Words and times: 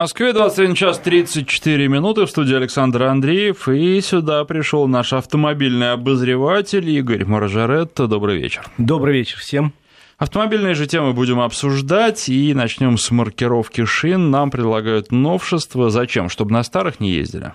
Москве 0.00 0.32
21 0.32 0.76
час 0.76 1.00
34 1.00 1.88
минуты 1.88 2.24
в 2.24 2.30
студии 2.30 2.54
Александр 2.54 3.02
Андреев, 3.02 3.68
и 3.68 4.00
сюда 4.00 4.44
пришел 4.44 4.86
наш 4.86 5.12
автомобильный 5.12 5.90
обозреватель 5.92 6.88
Игорь 6.88 7.24
Маржаретто. 7.24 8.06
Добрый 8.06 8.38
вечер. 8.38 8.64
Добрый 8.78 9.14
вечер 9.14 9.38
всем. 9.38 9.72
Автомобильные 10.16 10.74
же 10.74 10.86
темы 10.86 11.14
будем 11.14 11.40
обсуждать, 11.40 12.28
и 12.28 12.54
начнем 12.54 12.96
с 12.96 13.10
маркировки 13.10 13.84
шин. 13.86 14.30
Нам 14.30 14.52
предлагают 14.52 15.10
новшество. 15.10 15.90
Зачем? 15.90 16.28
Чтобы 16.28 16.52
на 16.52 16.62
старых 16.62 17.00
не 17.00 17.10
ездили? 17.10 17.52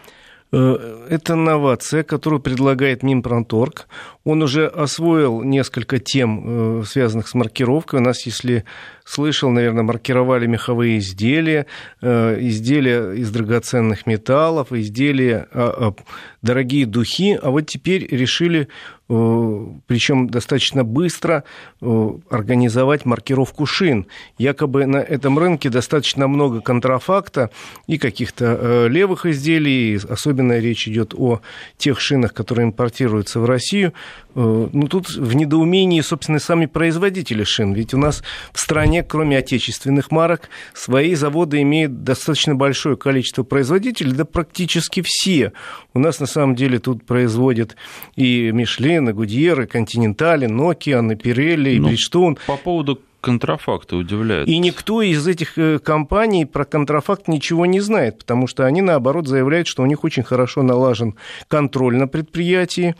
Э, 0.55 1.07
это 1.10 1.36
новация, 1.36 2.04
которую 2.04 2.39
предлагает 2.39 3.02
Минпромторг. 3.02 3.88
Он 4.23 4.44
уже 4.44 4.68
освоил 4.68 5.41
несколько 5.41 5.98
тем, 5.98 6.82
э, 6.82 6.84
связанных 6.86 7.28
с 7.28 7.34
маркировкой. 7.34 8.02
У 8.02 8.04
нас, 8.04 8.25
если 8.28 8.64
слышал, 9.06 9.50
наверное, 9.50 9.84
маркировали 9.84 10.48
меховые 10.48 11.00
изделия, 11.00 11.66
э, 12.02 12.38
изделия 12.42 13.14
из 13.14 13.32
драгоценных 13.32 14.06
металлов, 14.06 14.71
изделия, 14.71 15.48
а, 15.52 15.94
а, 15.96 16.04
дорогие 16.42 16.86
духи. 16.86 17.38
А 17.42 17.50
вот 17.52 17.68
теперь 17.68 18.08
решили, 18.08 18.68
причем 19.08 20.30
достаточно 20.30 20.84
быстро, 20.84 21.44
организовать 21.82 23.06
маркировку 23.06 23.66
шин. 23.66 24.08
Якобы 24.38 24.86
на 24.86 24.97
этом 24.97 25.38
рынке 25.38 25.70
достаточно 25.70 26.28
много 26.28 26.61
контрафакта 26.61 27.50
и 27.86 27.97
каких-то 27.97 28.88
левых 28.88 29.25
изделий, 29.25 30.00
особенно 30.10 30.58
речь 30.60 30.88
идет 30.88 31.14
о 31.16 31.42
тех 31.78 32.00
шинах, 32.00 32.33
которые 32.33 32.66
импортируются 32.67 33.39
в 33.39 33.45
Россию. 33.45 33.94
Э, 34.36 34.67
ну, 34.72 34.88
тут 34.88 35.09
в 35.09 35.36
недоумении, 35.36 36.02
собственно, 36.02 36.39
сами 36.39 36.66
производители 36.66 37.44
шин. 37.44 37.73
Ведь 37.73 37.94
у 37.94 37.97
нас 37.97 38.23
в 38.52 38.59
стране, 38.59 38.92
кроме 39.02 39.38
отечественных 39.38 40.11
марок, 40.11 40.50
свои 40.73 41.16
заводы 41.16 41.61
имеют 41.61 42.03
достаточно 42.03 42.53
большое 42.53 42.97
количество 42.97 43.44
производителей, 43.44 44.11
да 44.11 44.25
практически 44.25 45.02
все. 45.03 45.53
У 45.94 46.00
нас, 46.00 46.19
на 46.19 46.28
самом 46.28 46.55
деле, 46.55 46.77
тут 46.77 47.05
производят 47.05 47.75
и 48.16 48.52
Мишлен, 48.52 49.09
и 49.09 49.14
Гудьер, 49.14 49.61
и 49.61 49.66
Континентали, 49.66 50.47
Nokia, 50.47 51.11
и 51.11 51.16
Пирелли, 51.16 51.71
и 51.71 51.80
ну, 51.80 51.88
Бриджстоун. 51.88 52.38
По 52.45 52.58
поводу 52.58 52.99
контрафакты 53.23 53.95
удивляют. 53.95 54.49
И 54.49 54.59
никто 54.59 55.02
из 55.02 55.25
этих 55.25 55.58
э, 55.58 55.80
компаний 55.80 56.45
про 56.45 56.66
контрафакт 56.66 57.30
ничего 57.30 57.66
не 57.66 57.80
знает, 57.80 58.19
потому 58.19 58.47
что 58.47 58.66
они, 58.66 58.81
наоборот, 58.81 59.27
заявляют, 59.27 59.67
что 59.67 59.81
у 59.81 59.86
них 59.86 60.03
очень 60.03 60.23
хорошо 60.23 60.61
налажен 60.61 61.16
контроль 61.47 61.95
на 61.95 62.08
предприятии, 62.08 62.95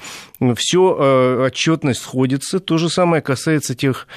все 0.56 0.98
э, 0.98 1.46
отчетность 1.48 2.02
сходится. 2.02 2.60
То 2.60 2.78
же 2.78 2.90
самое 2.90 3.22
касается 3.22 3.76
тех 3.76 4.08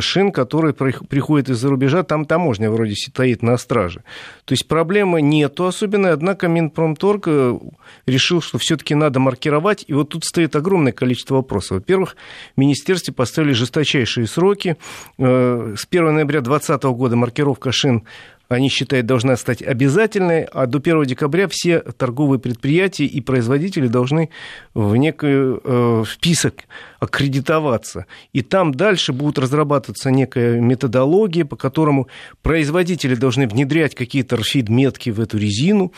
шин, 0.00 0.32
которые 0.32 0.74
приходят 0.74 1.48
из-за 1.48 1.68
рубежа, 1.68 2.02
там 2.02 2.24
таможня 2.24 2.70
вроде 2.70 2.94
стоит 2.94 3.42
на 3.42 3.56
страже. 3.56 4.02
То 4.44 4.52
есть 4.52 4.68
проблемы 4.68 5.22
нету 5.22 5.66
особенно, 5.66 6.12
однако 6.12 6.48
Минпромторг 6.48 7.24
э, 7.26 7.58
решил, 8.06 8.40
что 8.40 8.58
все-таки 8.58 8.94
надо 8.94 9.20
маркировать, 9.20 9.84
и 9.86 9.92
вот 9.92 10.10
тут 10.10 10.24
стоит 10.24 10.56
огромное 10.56 10.92
количество 10.92 11.36
вопросов. 11.36 11.78
Во-первых, 11.78 12.16
в 12.56 12.60
министерстве 12.60 13.12
поставили 13.12 13.52
жесточайшие 13.52 14.26
сроки. 14.26 14.76
Э, 15.18 15.74
с 15.76 15.86
1 15.88 16.14
ноября 16.14 16.40
2020 16.40 16.82
года 16.84 17.16
маркировка 17.16 17.72
шин 17.72 18.04
они 18.48 18.68
считают, 18.68 19.06
должна 19.06 19.36
стать 19.36 19.62
обязательной, 19.62 20.44
а 20.44 20.66
до 20.66 20.78
1 20.78 21.04
декабря 21.04 21.48
все 21.48 21.80
торговые 21.80 22.38
предприятия 22.38 23.06
и 23.06 23.20
производители 23.20 23.88
должны 23.88 24.30
в 24.74 24.96
некий 24.96 25.58
э, 25.62 26.04
список 26.08 26.64
аккредитоваться. 27.00 28.06
И 28.32 28.42
там 28.42 28.72
дальше 28.72 29.12
будет 29.12 29.38
разрабатываться 29.38 30.10
некая 30.10 30.60
методология, 30.60 31.44
по 31.44 31.56
которому 31.56 32.08
производители 32.42 33.14
должны 33.14 33.48
внедрять 33.48 33.94
какие-то 33.94 34.36
РФИД-метки 34.36 35.10
в 35.10 35.20
эту 35.20 35.38
резину. 35.38 35.92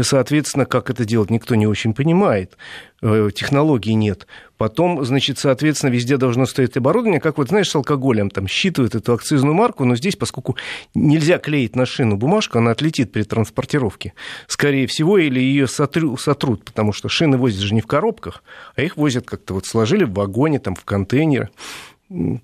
Соответственно, 0.00 0.66
как 0.66 0.90
это 0.90 1.04
делать, 1.04 1.30
никто 1.30 1.54
не 1.54 1.66
очень 1.66 1.94
понимает. 1.94 2.56
Э, 3.04 3.30
технологий 3.34 3.94
нет. 3.94 4.28
Потом, 4.56 5.04
значит, 5.04 5.36
соответственно, 5.36 5.90
везде 5.90 6.16
должно 6.18 6.46
стоять 6.46 6.76
оборудование, 6.76 7.20
как 7.20 7.36
вот, 7.36 7.48
знаешь, 7.48 7.68
с 7.68 7.74
алкоголем, 7.74 8.30
там 8.30 8.46
считывают 8.46 8.94
эту 8.94 9.12
акцизную 9.12 9.54
марку, 9.54 9.84
но 9.84 9.96
здесь, 9.96 10.14
поскольку 10.14 10.56
нельзя 10.94 11.38
клеить 11.38 11.74
на 11.74 11.84
шину 11.84 12.16
бумажку, 12.16 12.58
она 12.58 12.70
отлетит 12.70 13.10
при 13.10 13.24
транспортировке, 13.24 14.14
скорее 14.46 14.86
всего, 14.86 15.18
или 15.18 15.40
ее 15.40 15.66
сотру, 15.66 16.16
сотрут, 16.16 16.64
потому 16.64 16.92
что 16.92 17.08
шины 17.08 17.38
возят 17.38 17.60
же 17.60 17.74
не 17.74 17.80
в 17.80 17.88
коробках, 17.88 18.44
а 18.76 18.82
их 18.82 18.96
возят 18.96 19.26
как-то 19.26 19.54
вот 19.54 19.66
сложили 19.66 20.04
в 20.04 20.12
вагоне, 20.12 20.60
там, 20.60 20.76
в 20.76 20.84
контейнеры. 20.84 21.50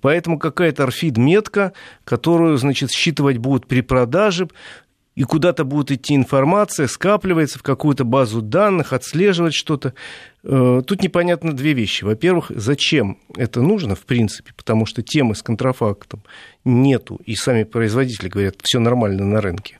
Поэтому 0.01 0.39
какая-то 0.39 0.83
орфид-метка, 0.83 1.71
которую, 2.03 2.57
значит, 2.57 2.91
считывать 2.91 3.37
будут 3.37 3.65
при 3.65 3.79
продаже, 3.79 4.49
и 5.15 5.23
куда-то 5.23 5.63
будет 5.63 5.91
идти 5.91 6.15
информация, 6.15 6.87
скапливается 6.87 7.59
в 7.59 7.63
какую-то 7.63 8.03
базу 8.03 8.41
данных, 8.41 8.93
отслеживать 8.93 9.53
что-то. 9.53 9.93
Э, 10.43 10.81
тут 10.85 11.03
непонятно 11.03 11.53
две 11.53 11.73
вещи. 11.73 12.03
Во-первых, 12.03 12.51
зачем 12.55 13.17
это 13.35 13.61
нужно, 13.61 13.95
в 13.95 14.01
принципе, 14.01 14.53
потому 14.55 14.85
что 14.85 15.01
темы 15.01 15.35
с 15.35 15.43
контрафактом 15.43 16.23
нету, 16.63 17.19
и 17.25 17.35
сами 17.35 17.63
производители 17.63 18.29
говорят, 18.29 18.55
все 18.61 18.79
нормально 18.79 19.25
на 19.25 19.41
рынке. 19.41 19.79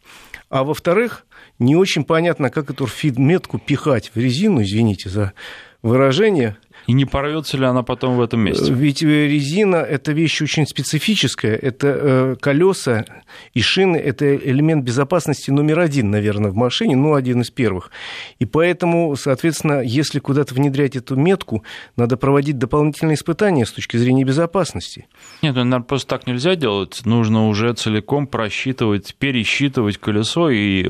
А 0.49 0.63
во-вторых, 0.63 1.25
не 1.59 1.75
очень 1.75 2.03
понятно, 2.03 2.49
как 2.49 2.69
эту 2.69 2.87
фидметку 2.87 3.59
пихать 3.59 4.11
в 4.13 4.17
резину, 4.17 4.63
извините 4.63 5.09
за 5.09 5.33
выражение, 5.81 6.57
и 6.89 6.93
не 6.93 7.05
порвется 7.05 7.55
ли 7.55 7.65
она 7.65 7.83
потом 7.83 8.17
в 8.17 8.21
этом 8.21 8.39
месте? 8.39 8.73
Ведь 8.73 9.03
э, 9.03 9.27
резина– 9.27 9.75
это 9.89 10.11
вещь 10.11 10.41
очень 10.41 10.65
специфическая. 10.65 11.55
Это 11.55 11.87
э, 11.87 12.35
колеса 12.41 13.05
и 13.53 13.61
шины– 13.61 13.95
это 13.97 14.35
элемент 14.35 14.83
безопасности 14.83 15.51
номер 15.51 15.81
один, 15.81 16.09
наверное, 16.09 16.49
в 16.49 16.55
машине, 16.55 16.95
ну, 16.95 17.13
один 17.13 17.41
из 17.41 17.51
первых. 17.51 17.91
И 18.39 18.45
поэтому, 18.45 19.15
соответственно, 19.15 19.81
если 19.81 20.17
куда-то 20.17 20.55
внедрять 20.55 20.95
эту 20.95 21.15
метку, 21.15 21.63
надо 21.95 22.17
проводить 22.17 22.57
дополнительные 22.57 23.13
испытания 23.13 23.67
с 23.67 23.71
точки 23.71 23.97
зрения 23.97 24.23
безопасности. 24.23 25.05
Нет, 25.43 25.53
ну, 25.53 25.63
наверное, 25.65 25.85
просто 25.85 26.07
так 26.17 26.25
нельзя 26.25 26.55
делать. 26.55 27.01
Нужно 27.05 27.49
уже 27.49 27.71
целиком 27.73 28.25
просчитывать, 28.25 29.13
пересчитывать 29.13 29.99
колесо. 29.99 30.49
И 30.49 30.87
э, 30.87 30.89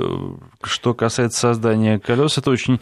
что 0.64 0.94
касается 0.94 1.42
создания 1.42 2.00
колес, 2.00 2.38
это 2.38 2.52
очень 2.52 2.80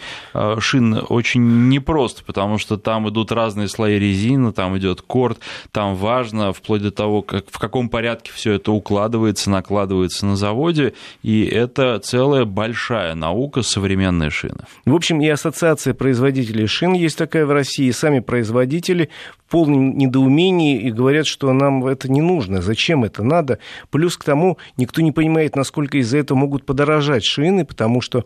шин 0.59 1.03
очень 1.09 1.69
непросто, 1.69 2.23
потому 2.23 2.59
что 2.59 2.77
там 2.77 3.06
идут 3.09 3.31
разные 3.31 3.67
слои 3.67 3.99
резины, 3.99 4.51
там 4.51 4.77
идет 4.77 5.01
корт, 5.01 5.39
там 5.71 5.95
важно, 5.95 6.53
вплоть 6.53 6.81
до 6.81 6.91
того, 6.91 7.21
как, 7.21 7.45
в 7.49 7.59
каком 7.59 7.89
порядке 7.89 8.31
все 8.33 8.53
это 8.53 8.71
укладывается, 8.71 9.49
накладывается 9.49 10.25
на 10.25 10.35
заводе, 10.35 10.93
и 11.23 11.43
это 11.45 11.99
целая 11.99 12.45
большая 12.45 13.15
наука 13.15 13.61
современной 13.61 14.29
шины. 14.29 14.65
В 14.85 14.93
общем, 14.93 15.21
и 15.21 15.27
ассоциация 15.27 15.93
производителей 15.93 16.67
шин 16.67 16.93
есть 16.93 17.17
такая 17.17 17.45
в 17.45 17.51
России, 17.51 17.87
и 17.87 17.91
сами 17.91 18.19
производители 18.19 19.09
полном 19.47 19.97
недоумении 19.97 20.79
и 20.81 20.91
говорят, 20.91 21.25
что 21.25 21.51
нам 21.53 21.85
это 21.85 22.11
не 22.11 22.21
нужно, 22.21 22.61
зачем 22.61 23.03
это 23.03 23.23
надо. 23.23 23.59
Плюс 23.89 24.17
к 24.17 24.23
тому, 24.23 24.57
никто 24.77 25.01
не 25.01 25.11
понимает, 25.11 25.55
насколько 25.55 25.97
из-за 25.97 26.17
этого 26.17 26.37
могут 26.37 26.65
подорожать 26.65 27.23
шины, 27.23 27.65
потому 27.65 28.01
что 28.01 28.25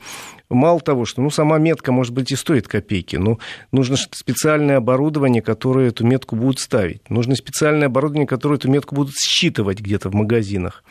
мало 0.50 0.80
того, 0.80 1.06
что 1.06 1.22
ну, 1.22 1.30
сама 1.30 1.58
метка, 1.58 1.92
может 1.92 2.14
быть, 2.14 2.32
и 2.32 2.36
стоит 2.36 2.68
копейки, 2.68 3.16
но 3.16 3.40
нужно 3.72 3.98
специальное 3.98 4.78
оборудование, 4.78 5.42
которое 5.42 5.90
эту 5.90 6.06
метку 6.06 6.36
будут 6.36 6.60
ставить. 6.60 7.10
Нужно 7.10 7.36
специальное 7.36 7.88
оборудование, 7.88 8.28
которое 8.28 8.56
эту 8.56 8.70
метку 8.70 8.96
будут 8.96 9.14
считывать 9.16 9.80
где-то 9.80 10.10
в 10.10 10.14
магазинах. 10.14 10.84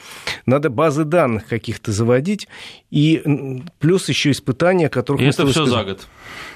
Надо 0.46 0.70
базы 0.70 1.04
данных 1.04 1.46
каких-то 1.46 1.92
заводить, 1.92 2.48
и 2.90 3.62
плюс 3.78 4.08
еще 4.08 4.30
испытания, 4.30 4.88
которых... 4.88 5.22
И 5.22 5.24
это 5.24 5.46
все 5.46 5.66
за 5.66 5.84
год. 5.84 6.06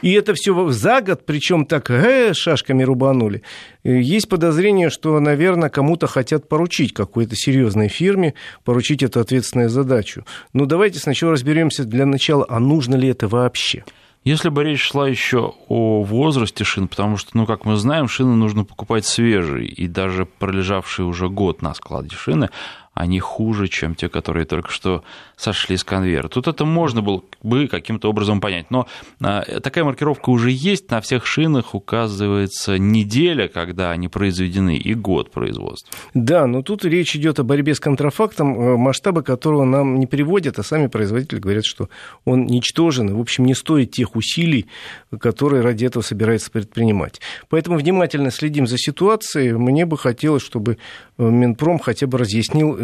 И 0.03 0.13
это 0.13 0.35
все 0.35 0.69
за 0.69 1.01
год, 1.01 1.27
причем 1.27 1.67
так 1.67 1.91
э, 1.91 2.33
шашками 2.35 2.83
рубанули. 2.83 3.43
Э, 3.83 4.01
есть 4.01 4.29
подозрение, 4.29 4.91
что, 4.91 5.19
наверное, 5.21 5.69
кому-то 5.69 6.07
хотят 6.07 6.49
поручить 6.49 6.93
какой-то 6.93 7.37
серьезной 7.37 7.89
фирме, 7.89 8.35
поручить 8.65 9.03
эту 9.03 9.21
ответственную 9.21 9.69
задачу. 9.69 10.25
Но 10.53 10.67
давайте 10.67 10.99
сначала 10.99 11.33
разберемся 11.33 11.85
для 11.85 12.07
начала, 12.07 12.47
а 12.49 12.59
нужно 12.61 12.95
ли 12.95 13.09
это 13.09 13.29
вообще? 13.29 13.85
Если 14.25 14.49
бы 14.49 14.65
речь 14.65 14.81
шла 14.81 15.07
еще 15.07 15.53
о 15.69 16.03
возрасте 16.03 16.65
шин, 16.65 16.89
потому 16.89 17.19
что, 17.19 17.37
ну, 17.37 17.45
как 17.45 17.67
мы 17.67 17.77
знаем, 17.77 18.09
шины 18.09 18.35
нужно 18.37 18.65
покупать 18.65 19.05
свежие, 19.05 19.67
и 19.67 19.87
даже 19.87 20.25
пролежавшие 20.25 21.05
уже 21.05 21.29
год 21.29 21.61
на 21.61 21.75
складе 21.75 22.17
шины, 22.17 22.49
они 22.95 23.19
хуже, 23.19 23.67
чем 23.67 23.97
те, 23.97 24.09
которые 24.09 24.47
только 24.47 24.71
что 24.71 25.03
сошли 25.37 25.77
с 25.77 25.83
конвейера. 25.83 26.29
Тут 26.29 26.47
это 26.47 26.65
можно 26.65 27.03
было 27.03 27.23
бы 27.43 27.67
каким-то 27.67 28.09
образом 28.09 28.41
понять. 28.41 28.71
Но 28.71 28.87
а, 29.21 29.43
такая 29.61 29.83
маркировка 29.85 30.31
уже 30.31 30.53
есть. 30.53 30.91
На 30.91 31.01
всех 31.01 31.27
шинах 31.27 31.75
указывается 31.75 32.79
неделя, 32.79 33.49
когда 33.49 33.91
они 33.91 34.07
произведены, 34.07 34.77
и 34.77 34.95
год 34.95 35.33
производства. 35.33 35.93
Да, 36.15 36.47
но 36.47 36.63
тут 36.63 36.85
речь 36.85 37.17
идет 37.17 37.41
о 37.41 37.43
борьбе 37.43 37.75
с 37.75 37.81
контрафактом, 37.81 38.61
э, 38.61 38.77
масштабы 38.77 39.25
которого 39.25 39.65
нам 39.65 39.99
не 39.99 40.07
приводят, 40.07 40.61
а 40.61 40.63
сами 40.63 40.87
производители 40.87 41.41
говорят, 41.41 41.65
что 41.65 41.89
он 42.25 42.47
ничтожен, 42.47 43.17
в 43.17 43.21
общем, 43.21 43.45
не 43.45 43.55
стоит 43.55 43.91
тех 43.91 44.15
усилий, 44.15 44.67
которые 45.19 45.63
ради 45.63 45.85
этого 45.85 46.05
собирается 46.05 46.51
предпринимать. 46.53 47.21
Поэтому 47.49 47.77
внимательно 47.77 48.31
следим 48.31 48.69
за 48.69 48.79
ситуацией. 48.79 49.53
Мне 49.55 49.85
бы 49.85 49.99
хотелось, 49.99 50.45
чтобы 50.45 50.79
Минпром 51.19 51.81
хотя 51.81 52.07
бы 52.07 52.19
разъяснил 52.19 52.77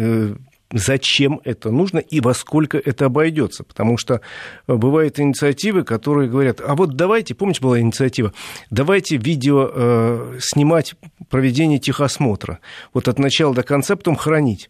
зачем 0.73 1.41
это 1.43 1.71
нужно 1.71 1.99
и 1.99 2.19
во 2.21 2.33
сколько 2.33 2.77
это 2.77 3.05
обойдется. 3.05 3.63
Потому 3.63 3.97
что 3.97 4.21
бывают 4.67 5.19
инициативы, 5.19 5.83
которые 5.83 6.29
говорят, 6.29 6.61
а 6.65 6.75
вот 6.75 6.95
давайте, 6.95 7.35
помните, 7.35 7.61
была 7.61 7.79
инициатива, 7.79 8.33
давайте 8.69 9.17
видео 9.17 9.69
э, 9.73 10.37
снимать 10.39 10.95
проведение 11.29 11.79
техосмотра. 11.79 12.59
Вот 12.93 13.07
от 13.07 13.19
начала 13.19 13.53
до 13.53 13.63
конца, 13.63 13.95
потом 13.95 14.15
хранить. 14.15 14.69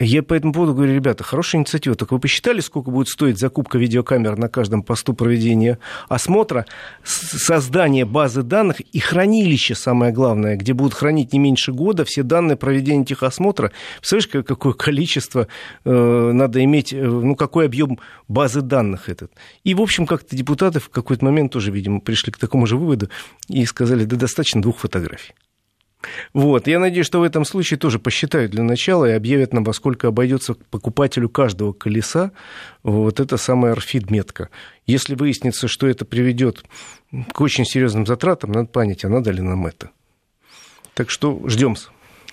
Я 0.00 0.22
по 0.22 0.34
этому 0.34 0.52
поводу 0.52 0.74
говорю, 0.74 0.94
ребята, 0.94 1.24
хорошая 1.24 1.60
инициатива. 1.60 1.96
Только 1.96 2.14
вы 2.14 2.20
посчитали, 2.20 2.60
сколько 2.60 2.92
будет 2.92 3.08
стоить 3.08 3.38
закупка 3.38 3.78
видеокамер 3.78 4.36
на 4.36 4.48
каждом 4.48 4.84
посту 4.84 5.12
проведения 5.12 5.80
осмотра, 6.08 6.66
создание 7.02 8.04
базы 8.04 8.44
данных 8.44 8.78
и 8.78 9.00
хранилище, 9.00 9.74
самое 9.74 10.12
главное, 10.12 10.54
где 10.54 10.72
будут 10.72 10.94
хранить 10.94 11.32
не 11.32 11.40
меньше 11.40 11.72
года 11.72 12.04
все 12.04 12.22
данные 12.22 12.56
проведения 12.56 13.04
техосмотра. 13.04 13.72
Представляешь, 13.96 14.46
какое 14.46 14.72
количество 14.72 15.48
э, 15.84 16.30
надо 16.32 16.62
иметь, 16.62 16.92
э, 16.92 17.04
ну, 17.04 17.34
какой 17.34 17.66
объем 17.66 17.98
базы 18.28 18.60
данных 18.60 19.08
этот. 19.08 19.32
И, 19.64 19.74
в 19.74 19.80
общем, 19.80 20.06
как-то 20.06 20.36
депутаты 20.36 20.78
в 20.78 20.90
какой-то 20.90 21.24
момент 21.24 21.52
тоже, 21.52 21.72
видимо, 21.72 21.98
пришли 21.98 22.32
к 22.32 22.38
такому 22.38 22.66
же 22.66 22.76
выводу 22.76 23.10
и 23.48 23.66
сказали, 23.66 24.04
да 24.04 24.14
достаточно 24.14 24.62
двух 24.62 24.78
фотографий. 24.78 25.34
Вот. 26.32 26.66
Я 26.66 26.78
надеюсь, 26.78 27.06
что 27.06 27.20
в 27.20 27.24
этом 27.24 27.44
случае 27.44 27.78
тоже 27.78 27.98
посчитают 27.98 28.52
для 28.52 28.62
начала 28.62 29.04
и 29.06 29.12
объявят 29.12 29.52
нам, 29.52 29.64
во 29.64 29.72
сколько 29.72 30.08
обойдется 30.08 30.54
покупателю 30.54 31.28
каждого 31.28 31.72
колеса 31.72 32.32
вот 32.82 33.20
эта 33.20 33.36
самая 33.36 33.72
орфид-метка. 33.72 34.48
Если 34.86 35.14
выяснится, 35.14 35.68
что 35.68 35.86
это 35.86 36.04
приведет 36.04 36.62
к 37.32 37.40
очень 37.40 37.64
серьезным 37.64 38.06
затратам, 38.06 38.52
надо 38.52 38.68
понять, 38.68 39.04
а 39.04 39.08
надо 39.08 39.30
ли 39.30 39.40
нам 39.40 39.66
это. 39.66 39.90
Так 40.94 41.10
что 41.10 41.40
ждем. 41.48 41.76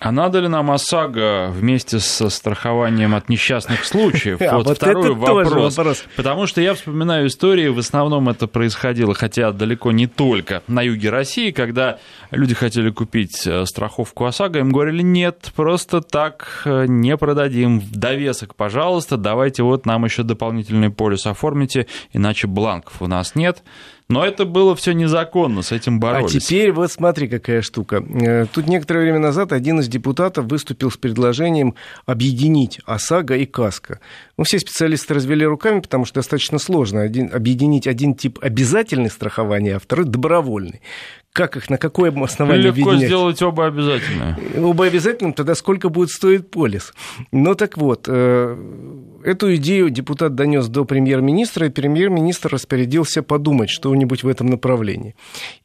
А 0.01 0.11
надо 0.11 0.39
ли 0.39 0.49
нам 0.49 0.71
ОСАГО 0.71 1.51
вместе 1.53 1.99
со 1.99 2.29
страхованием 2.29 3.15
от 3.15 3.29
несчастных 3.29 3.85
случаев? 3.85 4.41
А 4.45 4.57
вот, 4.57 4.67
вот 4.67 4.77
второй 4.77 5.13
вопрос. 5.15 5.77
вопрос. 5.77 6.05
Потому 6.15 6.45
что 6.45 6.61
я 6.61 6.75
вспоминаю 6.75 7.27
истории, 7.27 7.67
в 7.67 7.79
основном 7.79 8.29
это 8.29 8.47
происходило, 8.47 9.13
хотя 9.13 9.51
далеко 9.51 9.91
не 9.91 10.07
только 10.07 10.61
на 10.67 10.81
юге 10.81 11.09
России, 11.09 11.51
когда 11.51 11.97
люди 12.31 12.53
хотели 12.53 12.89
купить 12.91 13.47
э, 13.47 13.65
страховку 13.65 14.25
ОСАГО, 14.25 14.59
им 14.59 14.71
говорили, 14.71 15.01
нет, 15.01 15.51
просто 15.55 16.01
так 16.01 16.61
э, 16.65 16.85
не 16.87 17.17
продадим. 17.17 17.79
В 17.79 17.91
довесок, 17.91 18.55
пожалуйста, 18.55 19.17
давайте 19.17 19.63
вот 19.63 19.85
нам 19.85 20.05
еще 20.05 20.23
дополнительный 20.23 20.91
полис 20.91 21.25
оформите, 21.25 21.87
иначе 22.13 22.47
бланков 22.47 23.01
у 23.01 23.07
нас 23.07 23.35
нет. 23.35 23.63
Но 24.07 24.23
это 24.23 24.45
было 24.45 24.75
все 24.75 24.91
незаконно, 24.91 25.63
с 25.63 25.71
этим 25.71 25.99
боролись. 25.99 26.35
А 26.35 26.39
теперь 26.39 26.71
вот 26.71 26.91
смотри, 26.91 27.27
какая 27.27 27.61
штука. 27.61 28.03
Э, 28.07 28.45
тут 28.45 28.67
некоторое 28.67 29.01
время 29.01 29.19
назад 29.19 29.51
один 29.51 29.79
из 29.79 29.87
депутатов 29.87 30.45
выступил 30.45 30.91
с 30.91 30.97
предложением 30.97 31.73
объединить 32.05 32.79
ОСАГО 32.85 33.37
и 33.37 33.45
КАСКО. 33.45 33.99
Ну, 34.37 34.43
все 34.43 34.59
специалисты 34.59 35.13
развели 35.13 35.45
руками, 35.45 35.79
потому 35.79 36.05
что 36.05 36.15
достаточно 36.15 36.59
сложно 36.59 37.01
один, 37.01 37.29
объединить 37.33 37.87
один 37.87 38.15
тип 38.15 38.39
обязательной 38.41 39.09
страхования, 39.09 39.75
а 39.75 39.79
второй 39.79 40.05
добровольный 40.05 40.81
как 41.35 41.57
их, 41.57 41.69
на 41.69 41.77
какое 41.77 42.13
основание 42.23 42.67
Легко 42.67 42.91
объединять? 42.91 43.09
сделать 43.09 43.41
оба 43.41 43.65
обязательно. 43.65 44.39
Оба 44.57 44.85
обязательно, 44.85 45.33
тогда 45.33 45.53
сколько 45.53 45.89
будет 45.89 46.09
стоить 46.09 46.49
полис? 46.49 46.93
Ну 47.33 47.55
так 47.55 47.77
вот, 47.77 48.05
э, 48.07 48.57
эту 49.25 49.53
идею 49.55 49.89
депутат 49.89 50.33
донес 50.33 50.69
до 50.69 50.85
премьер-министра, 50.85 51.67
и 51.67 51.69
премьер-министр 51.69 52.53
распорядился 52.53 53.21
подумать 53.21 53.69
что-нибудь 53.69 54.23
в 54.23 54.29
этом 54.29 54.47
направлении. 54.47 55.13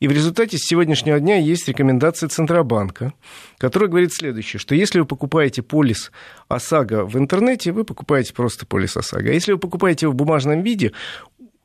И 0.00 0.08
в 0.08 0.10
результате 0.10 0.58
с 0.58 0.66
сегодняшнего 0.66 1.20
дня 1.20 1.36
есть 1.36 1.68
рекомендация 1.68 2.28
Центробанка, 2.28 3.12
которая 3.56 3.88
говорит 3.88 4.12
следующее, 4.12 4.58
что 4.58 4.74
если 4.74 4.98
вы 4.98 5.04
покупаете 5.04 5.62
полис 5.62 6.10
ОСАГО 6.48 7.04
в 7.04 7.16
интернете, 7.16 7.70
вы 7.70 7.84
покупаете 7.84 8.34
просто 8.34 8.59
полис 8.66 8.96
ОСАГО. 8.96 9.30
А 9.30 9.32
если 9.32 9.52
вы 9.52 9.58
покупаете 9.58 10.06
его 10.06 10.12
в 10.12 10.16
бумажном 10.16 10.62
виде, 10.62 10.92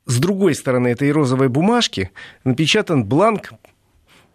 с 0.06 0.18
другой 0.18 0.54
стороны 0.54 0.88
этой 0.88 1.10
розовой 1.10 1.48
бумажки 1.48 2.10
напечатан 2.44 3.04
бланк 3.04 3.52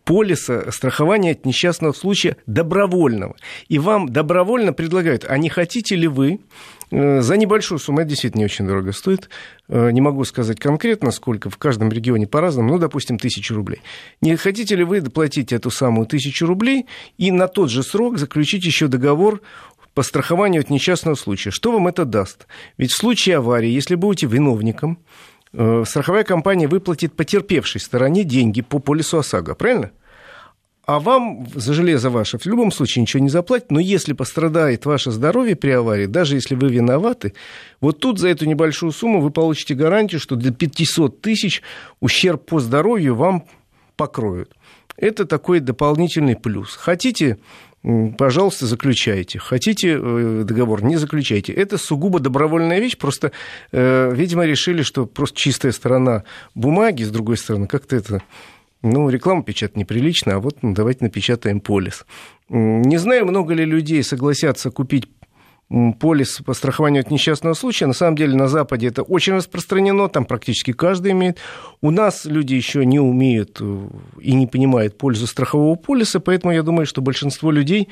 полиса 0.04 0.72
страхования 0.72 1.32
от 1.32 1.46
несчастного 1.46 1.94
случая 1.94 2.38
добровольного. 2.46 3.36
И 3.70 3.80
вам 3.80 4.10
добровольно 4.10 4.74
предлагают, 4.74 5.26
а 5.28 5.38
не 5.38 5.50
хотите 5.50 5.96
ли 5.96 6.08
вы 6.08 6.40
э, 6.90 7.22
за 7.22 7.38
небольшую 7.38 7.80
сумму, 7.80 8.00
это 8.00 8.10
действительно 8.10 8.40
не 8.40 8.46
очень 8.46 8.66
дорого 8.66 8.92
стоит, 8.94 9.30
э, 9.70 9.92
не 9.92 10.02
могу 10.02 10.24
сказать 10.26 10.60
конкретно, 10.60 11.12
сколько, 11.12 11.50
в 11.50 11.58
каждом 11.58 11.90
регионе 11.90 12.28
по-разному, 12.28 12.74
ну, 12.74 12.80
допустим, 12.80 13.20
тысячу 13.20 13.56
рублей. 13.56 13.82
Не 14.22 14.36
хотите 14.36 14.76
ли 14.76 14.84
вы 14.84 15.02
доплатить 15.02 15.54
эту 15.54 15.70
самую 15.70 16.08
тысячу 16.08 16.46
рублей 16.46 16.88
и 17.18 17.32
на 17.32 17.48
тот 17.48 17.70
же 17.70 17.84
срок 17.84 18.18
заключить 18.18 18.66
еще 18.66 18.88
договор 18.88 19.42
по 19.94 20.04
страхованию 20.04 20.62
от 20.62 20.70
несчастного 20.70 21.16
случая. 21.16 21.52
Что 21.52 21.72
вам 21.72 21.88
это 21.88 22.06
даст? 22.06 22.48
Ведь 22.78 22.92
в 22.92 22.98
случае 22.98 23.38
аварии, 23.38 23.70
если 23.70 23.96
будете 23.96 24.28
виновником, 24.28 25.00
Э, 25.54 25.84
страховая 25.86 26.24
компания 26.24 26.68
выплатит 26.68 27.14
потерпевшей 27.14 27.82
стороне 27.82 28.24
деньги 28.24 28.62
по 28.62 28.80
полису 28.80 29.18
ОСАГО, 29.20 29.56
правильно? 29.56 29.92
А 30.86 31.00
вам 31.00 31.48
за 31.54 31.74
железо 31.74 32.10
ваше 32.10 32.38
в 32.38 32.46
любом 32.46 32.72
случае 32.72 33.02
ничего 33.02 33.22
не 33.22 33.30
заплатит, 33.30 33.70
но 33.70 33.80
если 33.80 34.14
пострадает 34.14 34.86
ваше 34.86 35.12
здоровье 35.12 35.56
при 35.56 35.72
аварии, 35.72 36.06
даже 36.06 36.36
если 36.36 36.56
вы 36.56 36.70
виноваты, 36.70 37.34
вот 37.82 38.00
тут 38.00 38.18
за 38.18 38.30
эту 38.30 38.46
небольшую 38.46 38.92
сумму 38.92 39.22
вы 39.22 39.30
получите 39.30 39.76
гарантию, 39.76 40.20
что 40.20 40.36
для 40.36 40.52
500 40.52 41.22
тысяч 41.22 41.62
ущерб 42.00 42.46
по 42.46 42.60
здоровью 42.60 43.16
вам 43.16 43.46
покроют. 43.96 44.56
Это 44.98 45.26
такой 45.26 45.60
дополнительный 45.60 46.36
плюс. 46.36 46.76
Хотите 46.76 47.38
пожалуйста, 48.18 48.66
заключайте. 48.66 49.40
Хотите 49.40 49.98
э, 50.00 50.44
договор, 50.46 50.84
не 50.84 50.98
заключайте. 50.98 51.54
Это 51.54 51.78
сугубо 51.78 52.20
добровольная 52.20 52.80
вещь, 52.80 52.98
просто, 52.98 53.32
э, 53.72 54.14
видимо, 54.14 54.46
решили, 54.46 54.84
что 54.84 55.06
просто 55.06 55.38
чистая 55.40 55.72
сторона 55.72 56.24
бумаги, 56.56 57.04
с 57.04 57.10
другой 57.10 57.38
стороны, 57.38 57.68
как-то 57.68 57.96
это... 57.96 58.22
Ну, 58.84 59.10
рекламу 59.10 59.44
печатать 59.44 59.78
неприлично, 59.78 60.34
а 60.34 60.40
вот 60.40 60.64
ну, 60.64 60.74
давайте 60.74 61.04
напечатаем 61.04 61.60
полис. 61.60 62.04
Не 62.50 62.98
знаю, 62.98 63.28
много 63.28 63.54
ли 63.54 63.64
людей 63.64 64.04
согласятся 64.04 64.72
купить 64.72 65.08
полис 66.00 66.42
по 66.46 66.54
страхованию 66.54 67.02
от 67.02 67.12
несчастного 67.12 67.54
случая. 67.54 67.86
На 67.86 67.94
самом 67.94 68.18
деле 68.18 68.36
на 68.36 68.48
Западе 68.48 68.88
это 68.88 69.04
очень 69.04 69.34
распространено, 69.34 70.10
там 70.10 70.26
практически 70.26 70.74
каждый 70.74 71.14
имеет. 71.14 71.38
У 71.82 71.92
нас 71.92 72.26
люди 72.26 72.54
еще 72.54 72.86
не 72.86 73.00
умеют 73.00 73.58
э, 73.62 73.88
и 74.20 74.34
не 74.34 74.48
понимают 74.48 74.98
пользу 74.98 75.28
страхового 75.28 75.76
полиса, 75.76 76.20
поэтому 76.20 76.54
я 76.54 76.64
думаю, 76.64 76.86
что 76.86 77.02
большинство 77.02 77.52
людей 77.52 77.88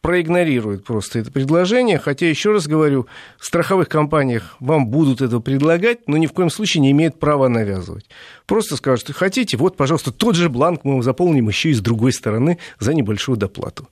проигнорируют 0.00 0.84
просто 0.84 1.18
это 1.18 1.32
предложение. 1.32 1.98
Хотя, 1.98 2.28
еще 2.28 2.52
раз 2.52 2.68
говорю, 2.68 3.06
в 3.38 3.46
страховых 3.46 3.88
компаниях 3.88 4.56
вам 4.60 4.86
будут 4.86 5.20
это 5.20 5.40
предлагать, 5.40 6.06
но 6.06 6.16
ни 6.16 6.26
в 6.26 6.32
коем 6.32 6.50
случае 6.50 6.82
не 6.82 6.92
имеют 6.92 7.18
права 7.18 7.48
навязывать. 7.48 8.06
Просто 8.46 8.76
скажут, 8.76 9.10
хотите, 9.10 9.56
вот, 9.56 9.76
пожалуйста, 9.76 10.12
тот 10.12 10.36
же 10.36 10.48
бланк 10.48 10.84
мы 10.84 10.92
вам 10.92 11.02
заполним 11.02 11.48
еще 11.48 11.70
и 11.70 11.74
с 11.74 11.80
другой 11.80 12.12
стороны 12.12 12.58
за 12.78 12.94
небольшую 12.94 13.36
доплату. 13.36 13.88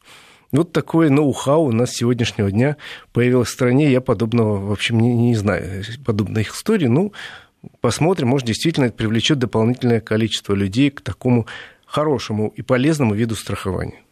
Вот 0.53 0.71
такое 0.71 1.09
ноу-хау 1.09 1.65
у 1.65 1.73
нас 1.73 1.93
сегодняшнего 1.93 2.51
дня 2.51 2.77
появилось 3.13 3.49
в 3.49 3.53
стране. 3.53 3.91
Я 3.91 4.03
подобного, 4.03 4.59
в 4.59 4.71
общем, 4.71 5.01
не, 5.01 5.15
не 5.15 5.35
знаю, 5.35 5.83
подобных 6.05 6.55
историй. 6.55 6.89
Ну, 6.89 7.15
посмотрим, 7.81 8.29
может, 8.29 8.47
действительно 8.47 8.85
это 8.85 8.95
привлечет 8.95 9.39
дополнительное 9.39 10.01
количество 10.01 10.53
людей 10.53 10.91
к 10.91 11.01
такому 11.01 11.47
хорошему 11.87 12.53
и 12.55 12.61
полезному 12.61 13.15
виду 13.15 13.35
страхования. 13.35 14.03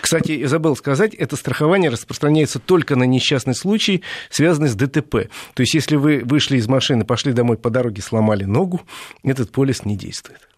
Кстати, 0.00 0.32
я 0.32 0.48
забыл 0.48 0.76
сказать, 0.76 1.14
это 1.14 1.36
страхование 1.36 1.90
распространяется 1.90 2.58
только 2.58 2.96
на 2.96 3.04
несчастный 3.04 3.54
случай, 3.54 4.02
связанный 4.28 4.68
с 4.68 4.74
ДТП. 4.74 5.28
То 5.54 5.60
есть, 5.62 5.74
если 5.74 5.96
вы 5.96 6.22
вышли 6.24 6.58
из 6.58 6.68
машины, 6.68 7.04
пошли 7.04 7.32
домой 7.32 7.56
по 7.56 7.70
дороге, 7.70 8.02
сломали 8.02 8.44
ногу, 8.44 8.80
этот 9.22 9.50
полис 9.50 9.84
не 9.84 9.96
действует. 9.96 10.49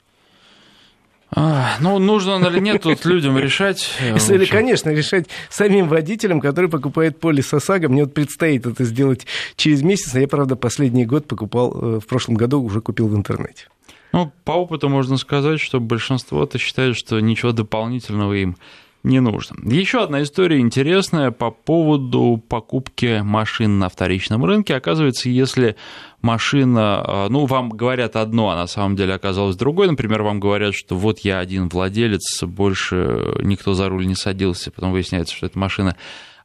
А, 1.35 1.77
ну, 1.81 1.99
нужно 1.99 2.47
или 2.47 2.59
нет, 2.61 2.83
тут 2.83 3.07
людям 3.07 3.39
решать. 3.39 3.89
Э, 4.01 4.17
или, 4.17 4.45
конечно, 4.45 4.91
решать 4.91 5.29
самим 5.49 5.89
водителям, 5.89 6.41
которые 6.41 6.71
покупают 6.71 7.21
полис 7.21 7.55
ОСАГО. 7.55 7.89
Мне 7.89 8.05
вот 8.05 8.13
предстоит 8.13 8.67
это 8.67 8.85
сделать 8.85 9.27
через 9.57 9.83
месяц. 9.83 10.15
А 10.15 10.21
я, 10.21 10.29
правда, 10.29 10.57
последний 10.57 11.07
год 11.07 11.27
покупал, 11.27 11.73
э, 11.73 12.01
в 12.01 12.07
прошлом 12.07 12.35
году 12.35 12.63
уже 12.63 12.83
купил 12.83 13.09
в 13.09 13.17
интернете. 13.17 13.69
Ну, 14.13 14.31
по 14.45 14.53
опыту 14.53 14.91
можно 14.91 15.17
сказать, 15.17 15.59
что 15.59 15.81
большинство-то 15.81 16.59
считает, 16.59 16.97
что 16.97 17.19
ничего 17.21 17.53
дополнительного 17.53 18.35
им 18.35 18.57
не 19.03 19.21
нужно. 19.21 19.57
Еще 19.69 20.03
одна 20.03 20.23
история 20.23 20.61
интересная 20.61 21.33
по 21.33 21.51
поводу 21.51 22.43
покупки 22.49 23.21
машин 23.23 23.79
на 23.79 23.89
вторичном 23.89 24.45
рынке. 24.45 24.77
Оказывается, 24.77 25.29
если 25.29 25.77
машина, 26.21 27.03
а, 27.05 27.29
ну, 27.29 27.47
вам 27.47 27.71
говорят 27.71 28.15
одно, 28.15 28.51
а 28.51 28.57
на 28.57 28.67
самом 28.67 28.95
деле 28.95 29.15
оказалось 29.15 29.57
другое. 29.57 29.89
Например, 29.89 30.23
вам 30.23 30.39
говорят, 30.39 30.75
что 30.75 30.97
вот 30.97 31.21
я 31.21 31.41
один 31.41 31.69
владелец, 31.69 32.45
больше 32.45 33.35
никто 33.43 33.75
за 33.75 33.89
руль 33.89 34.07
не 34.07 34.15
садился. 34.15 34.71
Потом 34.71 34.93
выясняется, 34.93 35.35
что 35.35 35.47
эта 35.47 35.59
машина 35.59 35.97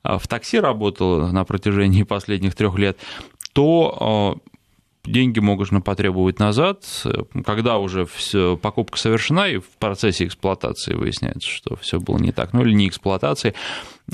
а, 0.02 0.18
в 0.18 0.28
такси 0.28 0.60
работала 0.60 1.32
на 1.32 1.44
протяжении 1.46 2.04
последних 2.08 2.56
трех 2.56 2.78
лет, 2.80 2.98
то 3.54 4.40
а, 4.42 4.57
деньги 5.08 5.40
можно 5.40 5.82
потребовать 5.82 6.40
назад, 6.40 6.84
когда 7.46 7.78
уже 7.78 8.06
все, 8.06 8.58
покупка 8.58 8.98
совершена, 8.98 9.48
и 9.48 9.58
в 9.58 9.68
процессе 9.80 10.26
эксплуатации 10.26 10.94
выясняется, 10.94 11.50
что 11.50 11.76
все 11.78 12.00
было 12.00 12.18
не 12.18 12.32
так, 12.32 12.54
ну 12.54 12.62
или 12.62 12.74
не 12.74 12.88
эксплуатации. 12.88 13.54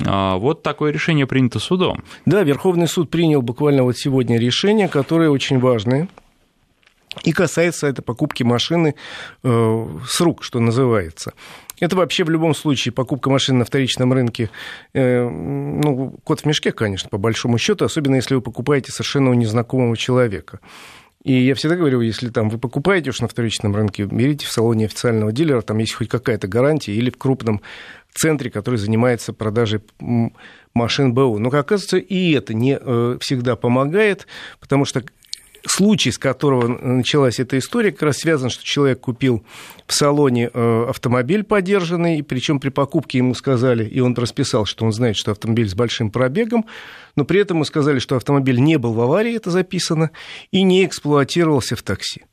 А, 0.06 0.38
вот 0.38 0.64
такое 0.64 0.92
решение 0.92 1.28
принято 1.28 1.60
судом. 1.60 2.04
Да, 2.26 2.44
Верховный 2.44 2.88
суд 2.88 3.10
принял 3.10 3.42
буквально 3.42 3.84
вот 3.84 3.98
сегодня 3.98 4.40
решение, 4.40 4.88
которое 4.88 5.30
очень 5.30 5.60
важное. 5.60 6.08
И 7.24 7.32
касается 7.32 7.88
это 7.88 8.02
покупки 8.02 8.44
машины 8.44 8.96
э, 9.44 9.88
с 10.08 10.22
рук, 10.22 10.44
что 10.44 10.60
называется. 10.60 11.34
Это 11.80 11.96
вообще 11.96 12.24
в 12.24 12.30
любом 12.30 12.56
случае 12.56 12.92
покупка 12.92 13.30
машины 13.30 13.60
на 13.60 13.66
вторичном 13.66 14.14
рынке, 14.14 14.50
э, 14.94 15.28
ну, 15.28 16.16
кот 16.24 16.42
в 16.42 16.46
мешке, 16.46 16.72
конечно, 16.72 17.10
по 17.10 17.18
большому 17.18 17.58
счету, 17.58 17.86
особенно 17.86 18.16
если 18.16 18.36
вы 18.36 18.42
покупаете 18.42 18.92
совершенно 18.92 19.30
у 19.30 19.34
незнакомого 19.34 19.96
человека. 19.98 20.60
И 21.24 21.34
я 21.34 21.56
всегда 21.56 21.78
говорю, 21.78 22.02
если 22.02 22.30
там 22.30 22.50
вы 22.50 22.58
покупаете 22.58 23.12
уж 23.12 23.22
на 23.22 23.30
вторичном 23.30 23.74
рынке, 23.76 24.04
берите 24.04 24.46
в 24.46 24.52
салоне 24.52 24.86
официального 24.86 25.32
дилера, 25.32 25.62
там 25.62 25.78
есть 25.78 25.94
хоть 25.94 26.10
какая-то 26.10 26.48
гарантия, 26.48 26.94
или 26.94 27.10
в 27.10 27.18
крупном 27.18 27.62
центре, 28.14 28.52
который 28.52 28.76
занимается 28.76 29.32
продажей 29.32 29.82
машин 30.74 31.14
БУ. 31.14 31.40
Но, 31.40 31.50
как 31.50 31.62
оказывается, 31.62 31.98
и 31.98 32.32
это 32.32 32.54
не 32.54 32.78
э, 32.80 33.18
всегда 33.22 33.56
помогает, 33.56 34.28
потому 34.60 34.84
что 34.84 35.04
случай, 35.66 36.12
с 36.12 36.18
которого 36.18 36.68
началась 36.68 37.40
эта 37.40 37.58
история, 37.58 37.92
как 37.92 38.04
раз 38.04 38.18
связан, 38.18 38.50
что 38.50 38.64
человек 38.64 39.00
купил 39.02 39.46
в 39.88 39.94
салоне 39.94 40.50
э, 40.54 40.86
автомобиль 40.90 41.44
подержанный, 41.44 42.24
причем 42.24 42.60
при 42.60 42.70
покупке 42.70 43.20
ему 43.20 43.34
сказали, 43.34 43.86
и 43.86 44.00
он 44.00 44.14
расписал, 44.16 44.66
что 44.66 44.86
он 44.86 44.92
знает, 44.92 45.16
что 45.16 45.32
автомобиль 45.32 45.68
с 45.68 45.76
большим 45.76 46.12
пробегом, 46.12 46.66
но 47.16 47.26
при 47.26 47.40
этом 47.40 47.58
ему 47.58 47.66
сказали, 47.66 48.00
что 48.00 48.16
автомобиль 48.16 48.60
не 48.60 48.78
был 48.78 48.94
в 48.94 49.02
аварии, 49.02 49.36
это 49.36 49.52
записано, 49.52 50.12
и 50.52 50.64
не 50.64 50.86
эксплуатировался 50.86 51.76
в 51.76 51.84
такси. 51.84 52.24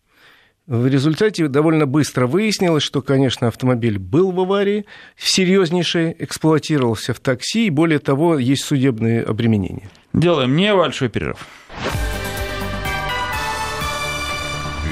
В 0.66 0.86
результате 0.86 1.48
довольно 1.48 1.86
быстро 1.86 2.28
выяснилось, 2.28 2.84
что, 2.84 3.02
конечно, 3.02 3.48
автомобиль 3.48 3.98
был 3.98 4.30
в 4.30 4.40
аварии, 4.40 4.84
серьезнейший, 5.16 6.14
эксплуатировался 6.18 7.12
в 7.12 7.18
такси, 7.18 7.66
и 7.66 7.70
более 7.70 7.98
того, 7.98 8.38
есть 8.38 8.64
судебные 8.64 9.22
обременения. 9.22 9.90
Делаем 10.12 10.54
небольшой 10.56 11.08
перерыв. 11.08 11.44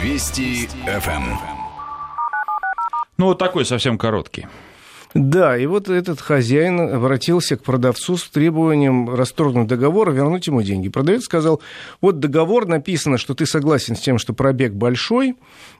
Вести 0.02 0.68
ФМ. 0.86 1.24
Ну, 3.16 3.26
вот 3.26 3.38
такой 3.38 3.64
совсем 3.64 3.98
короткий. 3.98 4.46
Да, 5.14 5.56
и 5.56 5.66
вот 5.66 5.88
этот 5.88 6.20
хозяин 6.20 6.78
обратился 6.78 7.56
к 7.56 7.64
продавцу 7.64 8.16
с 8.16 8.28
требованием 8.28 9.12
расторгнуть 9.12 9.66
договор 9.66 10.10
и 10.10 10.14
вернуть 10.14 10.46
ему 10.46 10.62
деньги. 10.62 10.88
Продавец 10.88 11.24
сказал, 11.24 11.60
вот 12.00 12.20
договор 12.20 12.66
написано, 12.66 13.18
что 13.18 13.34
ты 13.34 13.44
согласен 13.46 13.96
с 13.96 14.00
тем, 14.00 14.18
что 14.18 14.34
пробег 14.34 14.72
большой 14.72 15.34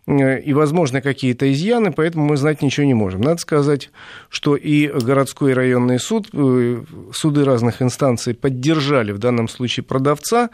э, 0.07 0.41
и, 0.41 0.53
возможно, 0.53 1.01
какие-то 1.01 1.53
изъяны, 1.53 1.93
поэтому 1.93 2.25
мы 2.25 2.37
знать 2.37 2.63
ничего 2.63 2.87
не 2.87 2.95
можем. 2.95 3.21
Надо 3.21 3.39
сказать, 3.41 3.91
что 4.31 4.57
и 4.57 4.89
городской 4.89 5.53
и 5.53 5.55
районный 5.55 6.01
суд, 6.01 6.29
э, 6.33 6.83
суды 7.13 7.45
разных 7.45 7.83
инстанций 7.83 8.35
поддержали 8.35 9.13
в 9.13 9.19
данном 9.19 9.47
случае 9.47 9.85
продавца, 9.85 10.51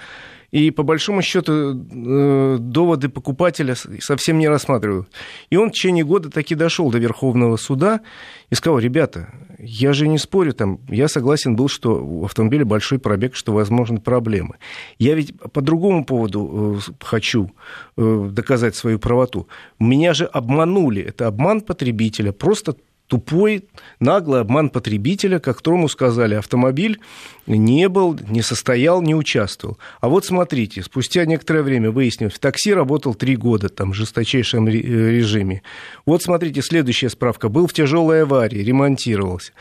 и 0.54 0.70
по 0.70 0.84
большому 0.84 1.20
счету 1.20 1.52
э, 1.52 2.58
доводы 2.60 3.08
покупателя 3.08 3.74
совсем 3.98 4.38
не 4.38 4.48
рассматривают. 4.48 5.08
И 5.50 5.56
он 5.56 5.70
в 5.70 5.72
течение 5.72 6.04
года 6.04 6.30
таки 6.30 6.54
дошел 6.54 6.92
до 6.92 6.98
Верховного 6.98 7.56
суда 7.56 8.02
и 8.50 8.54
сказал, 8.54 8.78
ребята, 8.78 9.34
я 9.58 9.92
же 9.92 10.06
не 10.06 10.16
спорю, 10.16 10.52
там, 10.52 10.78
я 10.88 11.08
согласен 11.08 11.56
был, 11.56 11.66
что 11.66 12.00
у 12.00 12.24
автомобиля 12.24 12.64
большой 12.64 13.00
пробег, 13.00 13.34
что 13.34 13.52
возможны 13.52 13.98
проблемы. 13.98 14.54
Я 14.96 15.16
ведь 15.16 15.34
по 15.52 15.60
другому 15.60 16.04
поводу 16.04 16.78
э, 16.78 16.92
хочу 17.00 17.50
э, 17.96 18.28
доказать 18.30 18.76
свою 18.76 19.00
правоту. 19.00 19.48
Меня 19.80 20.14
же 20.14 20.24
обманули, 20.24 21.02
это 21.02 21.26
обман 21.26 21.62
потребителя, 21.62 22.30
просто 22.30 22.76
тупой, 23.06 23.64
наглый 24.00 24.40
обман 24.40 24.70
потребителя, 24.70 25.38
которому 25.38 25.88
сказали, 25.88 26.34
автомобиль 26.34 27.00
не 27.46 27.88
был, 27.88 28.18
не 28.28 28.42
состоял, 28.42 29.02
не 29.02 29.14
участвовал. 29.14 29.78
А 30.00 30.08
вот 30.08 30.24
смотрите, 30.24 30.82
спустя 30.82 31.24
некоторое 31.26 31.62
время 31.62 31.90
выяснилось, 31.90 32.34
в 32.34 32.38
такси 32.38 32.72
работал 32.72 33.14
три 33.14 33.36
года, 33.36 33.68
там, 33.68 33.92
в 33.92 33.94
жесточайшем 33.94 34.66
э, 34.66 34.70
режиме. 34.70 35.62
Вот 36.06 36.22
смотрите, 36.22 36.62
следующая 36.62 37.10
справка, 37.10 37.48
был 37.48 37.66
в 37.66 37.72
тяжелой 37.72 38.22
аварии, 38.22 38.58
ремонтировался. 38.58 39.52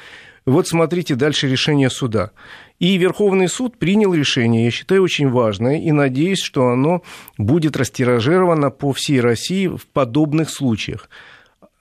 Вот 0.46 0.68
смотрите 0.68 1.16
дальше 1.16 1.48
решение 1.48 1.90
суда. 1.90 2.32
И 2.80 2.98
Верховный 2.98 3.48
суд 3.48 3.78
принял 3.78 4.14
решение, 4.14 4.66
я 4.66 4.72
считаю, 4.72 5.04
очень 5.04 5.30
важное, 5.30 5.80
и 5.80 5.92
надеюсь, 5.92 6.42
что 6.42 6.68
оно 6.68 7.02
будет 7.38 7.78
растиражировано 7.78 8.70
по 8.70 8.92
всей 8.92 9.22
России 9.22 9.68
в 9.68 9.86
подобных 9.88 10.50
случаях. 10.50 11.10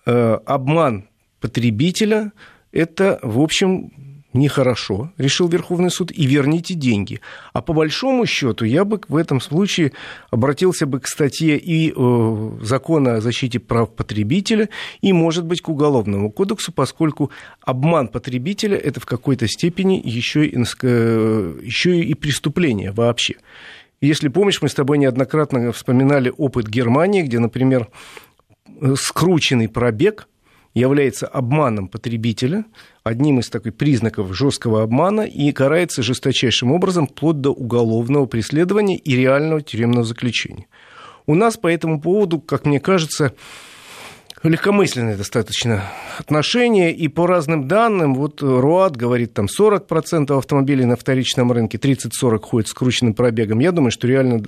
Э, 0.06 0.38
обман 0.46 1.06
потребителя, 1.42 2.32
это, 2.72 3.18
в 3.22 3.40
общем, 3.40 3.90
нехорошо, 4.32 5.12
решил 5.18 5.48
Верховный 5.48 5.90
суд, 5.90 6.10
и 6.10 6.26
верните 6.26 6.74
деньги. 6.74 7.20
А 7.52 7.60
по 7.60 7.72
большому 7.72 8.26
счету 8.26 8.64
я 8.64 8.84
бы 8.84 9.00
в 9.08 9.16
этом 9.16 9.40
случае 9.40 9.92
обратился 10.30 10.86
бы 10.86 11.00
к 11.00 11.06
статье 11.06 11.58
и 11.58 11.92
э, 11.94 12.50
закона 12.62 13.16
о 13.16 13.20
защите 13.20 13.58
прав 13.58 13.94
потребителя, 13.94 14.68
и, 15.02 15.12
может 15.12 15.44
быть, 15.44 15.60
к 15.60 15.68
Уголовному 15.68 16.30
кодексу, 16.30 16.72
поскольку 16.72 17.30
обман 17.60 18.08
потребителя– 18.08 18.76
это 18.78 19.00
в 19.00 19.06
какой-то 19.06 19.46
степени 19.48 20.00
еще 20.02 20.46
и, 20.46 20.56
э, 20.82 21.60
еще 21.62 22.00
и 22.00 22.14
преступление 22.14 22.92
вообще. 22.92 23.34
Если 24.00 24.28
помнишь, 24.28 24.62
мы 24.62 24.68
с 24.68 24.74
тобой 24.74 24.98
неоднократно 24.98 25.72
вспоминали 25.72 26.32
опыт 26.36 26.68
Германии, 26.68 27.22
где, 27.22 27.38
например, 27.38 27.88
э, 28.80 28.94
скрученный 28.96 29.68
пробег– 29.68 30.28
является 30.74 31.26
обманом 31.26 31.88
потребителя, 31.88 32.64
одним 33.04 33.40
из 33.40 33.50
таких 33.50 33.74
признаков 33.74 34.34
жесткого 34.34 34.82
обмана, 34.82 35.22
и 35.22 35.52
карается 35.52 36.02
жесточайшим 36.02 36.72
образом 36.72 37.06
вплоть 37.06 37.40
до 37.40 37.50
уголовного 37.50 38.26
преследования 38.26 38.96
и 38.96 39.14
реального 39.14 39.60
тюремного 39.60 40.04
заключения. 40.04 40.66
У 41.26 41.34
нас 41.34 41.56
по 41.56 41.68
этому 41.68 42.00
поводу, 42.00 42.40
как 42.40 42.64
мне 42.64 42.80
кажется, 42.80 43.34
легкомысленное 44.48 45.16
достаточно 45.16 45.84
отношение, 46.18 46.92
и 46.92 47.08
по 47.08 47.26
разным 47.26 47.68
данным, 47.68 48.14
вот 48.14 48.42
РУАД 48.42 48.96
говорит, 48.96 49.34
там 49.34 49.46
40% 49.46 50.36
автомобилей 50.36 50.84
на 50.84 50.96
вторичном 50.96 51.52
рынке, 51.52 51.78
30-40 51.78 52.38
ходят 52.40 52.68
с 52.68 52.74
крученным 52.74 53.14
пробегом. 53.14 53.60
Я 53.60 53.72
думаю, 53.72 53.90
что 53.90 54.08
реально 54.08 54.42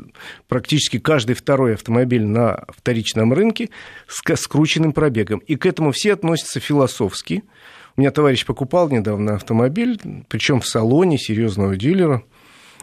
практически 0.49 0.99
каждый 0.99 1.35
второй 1.35 1.75
автомобиль 1.75 2.25
на 2.25 2.65
вторичном 2.77 3.33
рынке 3.33 3.71
с 4.09 4.23
скрученным 4.37 4.93
пробегом. 4.93 5.39
И 5.39 5.57
к 5.57 5.67
этому 5.67 5.93
все 5.93 6.15
относятся 6.15 6.61
философски. 6.61 7.45
У 7.97 8.01
меня 8.01 8.11
товарищ 8.11 8.45
покупал 8.45 8.91
недавно 8.91 9.35
автомобиль, 9.35 10.01
причем 10.29 10.61
в 10.61 10.67
салоне 10.67 11.17
серьезного 11.17 11.77
дилера, 11.77 12.25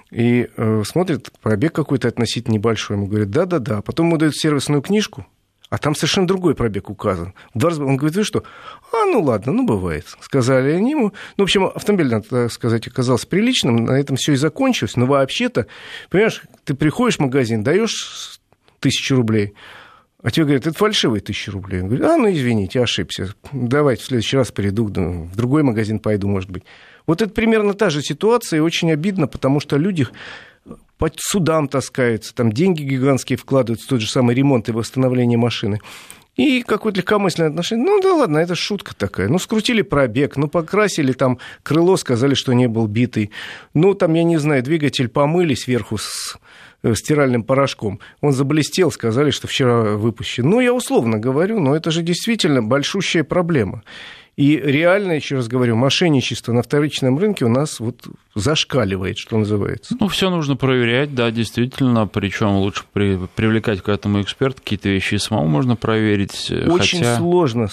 и 0.09 0.49
э, 0.55 0.83
смотрит, 0.85 1.31
пробег 1.41 1.73
какой-то 1.73 2.07
относительно 2.07 2.55
небольшой. 2.55 2.97
Ему 2.97 3.07
говорит, 3.07 3.29
да-да-да. 3.29 3.81
Потом 3.81 4.07
ему 4.07 4.17
дают 4.17 4.35
сервисную 4.35 4.81
книжку, 4.81 5.25
а 5.71 5.77
там 5.77 5.95
совершенно 5.95 6.27
другой 6.27 6.53
пробег 6.53 6.89
указан. 6.89 7.33
Он 7.55 7.95
говорит, 7.95 8.17
вы 8.17 8.23
что? 8.25 8.43
А, 8.91 9.05
ну 9.05 9.21
ладно, 9.21 9.53
ну 9.53 9.65
бывает. 9.65 10.05
Сказали 10.19 10.71
они 10.71 10.91
ему. 10.91 11.13
Ну, 11.37 11.43
в 11.43 11.47
общем, 11.47 11.63
автомобиль, 11.63 12.09
надо 12.09 12.49
сказать, 12.49 12.87
оказался 12.87 13.25
приличным, 13.25 13.85
на 13.85 13.93
этом 13.93 14.17
все 14.17 14.33
и 14.33 14.35
закончилось. 14.35 14.97
Но 14.97 15.05
вообще-то, 15.05 15.67
понимаешь, 16.09 16.43
ты 16.65 16.73
приходишь 16.73 17.17
в 17.17 17.21
магазин, 17.21 17.63
даешь 17.63 18.41
тысячу 18.81 19.15
рублей, 19.15 19.53
а 20.21 20.29
тебе 20.29 20.43
говорят, 20.43 20.67
это 20.67 20.77
фальшивые 20.77 21.21
тысячи 21.21 21.49
рублей. 21.49 21.81
Он 21.81 21.87
говорит, 21.87 22.05
а, 22.05 22.17
ну 22.17 22.29
извините, 22.29 22.81
ошибся. 22.81 23.33
Давайте 23.53 24.03
в 24.03 24.07
следующий 24.07 24.35
раз 24.35 24.51
приду, 24.51 24.87
в 24.87 25.35
другой 25.37 25.63
магазин 25.63 25.99
пойду, 25.99 26.27
может 26.27 26.51
быть. 26.51 26.63
Вот 27.07 27.21
это 27.21 27.31
примерно 27.31 27.73
та 27.75 27.89
же 27.89 28.01
ситуация, 28.01 28.57
и 28.57 28.61
очень 28.61 28.91
обидно, 28.91 29.27
потому 29.27 29.61
что 29.61 29.77
люди 29.77 30.05
по 31.01 31.09
судам 31.17 31.67
таскаются, 31.67 32.35
там 32.35 32.51
деньги 32.51 32.83
гигантские 32.83 33.35
вкладываются 33.35 33.87
в 33.87 33.89
тот 33.89 34.01
же 34.01 34.07
самый 34.07 34.35
ремонт 34.35 34.69
и 34.69 34.71
восстановление 34.71 35.35
машины. 35.35 35.81
И 36.35 36.61
какое-то 36.61 36.99
легкомысленное 36.99 37.49
отношение. 37.49 37.83
Ну 37.83 37.99
да 37.99 38.13
ладно, 38.13 38.37
это 38.37 38.53
шутка 38.53 38.95
такая. 38.95 39.27
Ну 39.27 39.39
скрутили 39.39 39.81
пробег, 39.81 40.37
ну 40.37 40.47
покрасили 40.47 41.13
там 41.13 41.39
крыло, 41.63 41.97
сказали, 41.97 42.35
что 42.35 42.53
не 42.53 42.67
был 42.67 42.85
битый. 42.85 43.31
Ну 43.73 43.95
там, 43.95 44.13
я 44.13 44.21
не 44.23 44.37
знаю, 44.37 44.61
двигатель 44.61 45.07
помыли 45.07 45.55
сверху 45.55 45.97
с 45.97 46.37
э, 46.83 46.93
стиральным 46.93 47.41
порошком. 47.41 47.99
Он 48.21 48.31
заблестел, 48.31 48.91
сказали, 48.91 49.31
что 49.31 49.47
вчера 49.47 49.97
выпущен. 49.97 50.47
Ну, 50.47 50.59
я 50.59 50.71
условно 50.71 51.17
говорю, 51.17 51.59
но 51.59 51.75
это 51.75 51.89
же 51.89 52.03
действительно 52.03 52.61
большущая 52.61 53.23
проблема. 53.23 53.81
И 54.37 54.57
реально, 54.57 55.11
еще 55.11 55.35
раз 55.35 55.47
говорю, 55.47 55.75
мошенничество 55.75 56.53
на 56.53 56.63
вторичном 56.63 57.19
рынке 57.19 57.45
у 57.45 57.49
нас 57.49 57.79
вот 57.79 58.07
зашкаливает, 58.33 59.17
что 59.17 59.37
называется. 59.37 59.95
Ну, 59.99 60.07
все 60.07 60.29
нужно 60.29 60.55
проверять, 60.55 61.13
да, 61.13 61.31
действительно. 61.31 62.07
Причем 62.07 62.55
лучше 62.55 62.83
при, 62.93 63.19
привлекать 63.35 63.81
к 63.81 63.89
этому 63.89 64.21
эксперта, 64.21 64.61
какие-то 64.61 64.87
вещи 64.87 65.15
и 65.15 65.17
самому 65.17 65.47
можно 65.47 65.75
проверить. 65.75 66.49
Очень 66.69 66.99
хотя... 66.99 67.17
сложно 67.17 67.67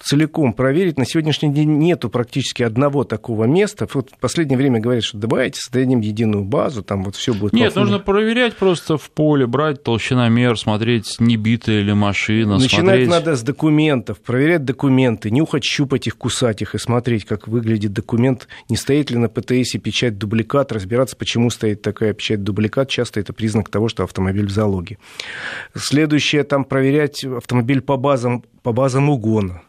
целиком 0.00 0.54
проверить. 0.54 0.98
На 0.98 1.06
сегодняшний 1.06 1.52
день 1.52 1.78
нету 1.78 2.10
практически 2.10 2.64
одного 2.64 3.04
такого 3.04 3.44
места. 3.44 3.86
Вот 3.94 4.10
в 4.10 4.18
последнее 4.18 4.58
время 4.58 4.80
говорят, 4.80 5.04
что 5.04 5.18
давайте 5.18 5.60
создадим 5.60 6.00
единую 6.00 6.44
базу, 6.44 6.82
там 6.82 7.04
вот 7.04 7.14
все 7.14 7.32
будет. 7.32 7.52
Нет, 7.52 7.76
нужно 7.76 8.00
проверять 8.00 8.56
просто 8.56 8.98
в 8.98 9.08
поле, 9.10 9.46
брать 9.46 9.84
толщиномер, 9.84 10.58
смотреть, 10.58 11.16
не 11.20 11.36
битая 11.36 11.80
ли 11.80 11.92
машина. 11.94 12.58
Начинать 12.58 12.84
смотреть... 12.84 13.08
надо 13.08 13.36
с 13.36 13.42
документов, 13.42 14.20
проверять 14.20 14.64
документы, 14.64 15.30
нюхать, 15.30 15.62
щупать 15.62 15.91
их, 16.06 16.16
кусать 16.16 16.62
их 16.62 16.74
и 16.74 16.78
смотреть, 16.78 17.24
как 17.24 17.48
выглядит 17.48 17.92
документ, 17.92 18.48
не 18.68 18.76
стоит 18.76 19.10
ли 19.10 19.18
на 19.18 19.28
ПТС 19.28 19.72
печать 19.82 20.18
дубликат, 20.18 20.72
разбираться, 20.72 21.16
почему 21.16 21.50
стоит 21.50 21.82
такая 21.82 22.12
печать 22.12 22.42
дубликат. 22.42 22.88
Часто 22.88 23.20
это 23.20 23.32
признак 23.32 23.68
того, 23.68 23.88
что 23.88 24.04
автомобиль 24.04 24.46
в 24.46 24.50
залоге. 24.50 24.98
Следующее, 25.74 26.44
там 26.44 26.64
проверять 26.64 27.24
автомобиль 27.24 27.80
по 27.80 27.96
базам, 27.96 28.44
по 28.62 28.72
базам 28.72 29.10
угона 29.10 29.62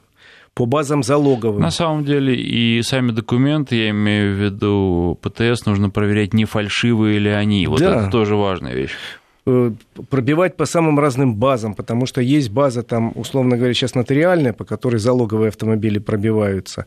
по 0.53 0.67
базам 0.67 1.01
залоговым. 1.01 1.61
На 1.61 1.71
самом 1.71 2.05
деле 2.05 2.35
и 2.35 2.79
сами 2.83 3.11
документы, 3.11 3.75
я 3.75 3.89
имею 3.89 4.35
в 4.35 4.39
виду 4.39 5.19
ПТС, 5.21 5.65
нужно 5.65 5.89
проверять, 5.89 6.33
не 6.33 6.45
фальшивые 6.45 7.17
ли 7.17 7.31
они. 7.31 7.65
Вот 7.65 7.79
да. 7.79 8.01
это 8.01 8.11
тоже 8.11 8.35
важная 8.35 8.75
вещь 8.75 8.91
пробивать 9.45 10.55
по 10.55 10.65
самым 10.65 10.99
разным 10.99 11.35
базам, 11.35 11.73
потому 11.73 12.05
что 12.05 12.21
есть 12.21 12.49
база 12.49 12.81
там, 12.81 13.11
условно 13.15 13.57
говоря, 13.57 13.73
сейчас 13.73 13.93
нотариальная, 13.93 14.53
по 14.53 14.63
которой 14.63 14.97
залоговые 14.97 15.49
автомобили 15.49 15.99
пробиваются. 15.99 16.85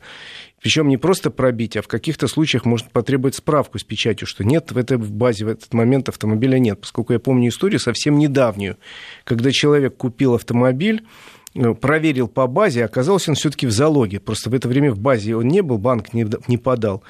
Причем 0.63 0.89
не 0.89 0.97
просто 0.97 1.31
пробить, 1.31 1.77
а 1.77 1.83
в 1.83 1.87
каких-то 1.87 2.29
случаях 2.29 2.65
можно 2.65 2.89
потребовать 2.91 3.35
справку 3.35 3.79
с 3.79 3.85
печатью, 3.85 4.27
что 4.27 4.43
нет, 4.43 4.73
в 4.73 4.79
этой 4.79 4.97
базе 4.97 5.45
в 5.45 5.49
этот 5.49 5.75
момент 5.75 6.09
автомобиля 6.09 6.59
нет. 6.59 6.81
Поскольку 6.81 7.13
я 7.13 7.19
помню 7.19 7.51
историю 7.51 7.79
совсем 7.79 8.19
недавнюю, 8.19 8.79
когда 9.25 9.53
человек 9.53 9.97
купил 9.97 10.35
автомобиль, 10.35 11.03
э, 11.03 11.36
проверил 11.81 12.29
по 12.29 12.47
базе, 12.47 12.85
оказался 12.85 13.31
он 13.31 13.35
все-таки 13.35 13.67
в 13.67 13.71
залоге. 13.71 14.21
Просто 14.21 14.51
в 14.51 14.55
это 14.55 14.69
время 14.69 14.93
в 14.93 14.99
базе 14.99 15.37
он 15.37 15.49
не 15.49 15.63
был, 15.63 15.79
банк 15.79 16.13
не, 16.13 16.27
не 16.49 16.59
подал. 16.59 17.03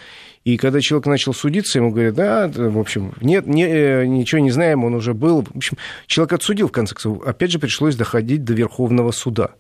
И 0.45 0.57
когда 0.57 0.81
человек 0.81 1.07
начал 1.07 1.35
судиться, 1.35 1.79
ему 1.79 1.91
говорят, 1.91 2.15
да, 2.15 2.49
в 2.49 2.79
общем, 2.79 3.15
нет, 3.21 3.47
не, 3.47 3.65
э, 3.65 4.07
ничего 4.07 4.41
не 4.41 4.53
знаем, 4.53 4.85
он 4.85 4.95
уже 4.95 5.13
был. 5.13 5.43
В 5.43 5.57
общем, 5.57 5.77
человек 6.07 6.35
отсудил, 6.35 6.69
в 6.69 6.73
конце 6.73 6.95
концов. 6.95 7.27
Опять 7.27 7.51
же, 7.51 7.59
пришлось 7.59 7.97
доходить 7.97 8.45
до 8.45 8.55
Верховного 8.55 9.11
суда. 9.11 9.51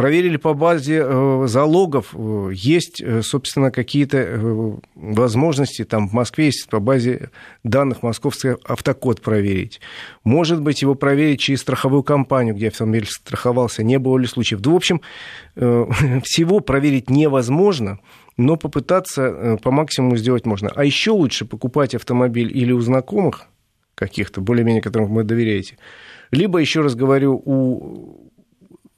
Проверили 0.00 0.38
по 0.38 0.54
базе 0.54 1.02
э, 1.04 1.44
залогов, 1.46 2.14
э, 2.14 2.52
есть, 2.54 3.02
э, 3.02 3.20
собственно, 3.20 3.70
какие-то 3.70 4.80
возможности, 4.94 5.84
там 5.84 6.08
в 6.08 6.14
Москве 6.14 6.46
есть 6.46 6.70
по 6.70 6.80
базе 6.80 7.28
данных 7.64 8.02
московский 8.02 8.54
автокод 8.64 9.20
проверить. 9.20 9.82
Может 10.24 10.62
быть, 10.62 10.80
его 10.80 10.94
проверить 10.94 11.40
через 11.40 11.60
страховую 11.60 12.02
компанию, 12.02 12.54
где 12.54 12.68
автомобиль 12.68 13.04
страховался, 13.06 13.82
не 13.82 13.98
было 13.98 14.16
ли 14.16 14.26
случаев. 14.26 14.62
В 14.64 14.74
общем, 14.74 15.02
всего 15.54 16.60
проверить 16.60 17.10
невозможно, 17.10 17.98
но 18.38 18.56
попытаться 18.56 19.58
по 19.62 19.70
максимуму 19.70 20.16
сделать 20.16 20.46
можно. 20.46 20.70
А 20.74 20.82
еще 20.82 21.10
лучше 21.10 21.44
покупать 21.44 21.94
автомобиль 21.94 22.50
или 22.56 22.72
у 22.72 22.80
знакомых 22.80 23.48
каких-то, 23.96 24.40
более-менее 24.40 24.80
которым 24.80 25.12
вы 25.12 25.24
доверяете, 25.24 25.76
либо, 26.30 26.58
еще 26.58 26.80
раз 26.80 26.94
говорю, 26.94 27.34
у 27.44 28.29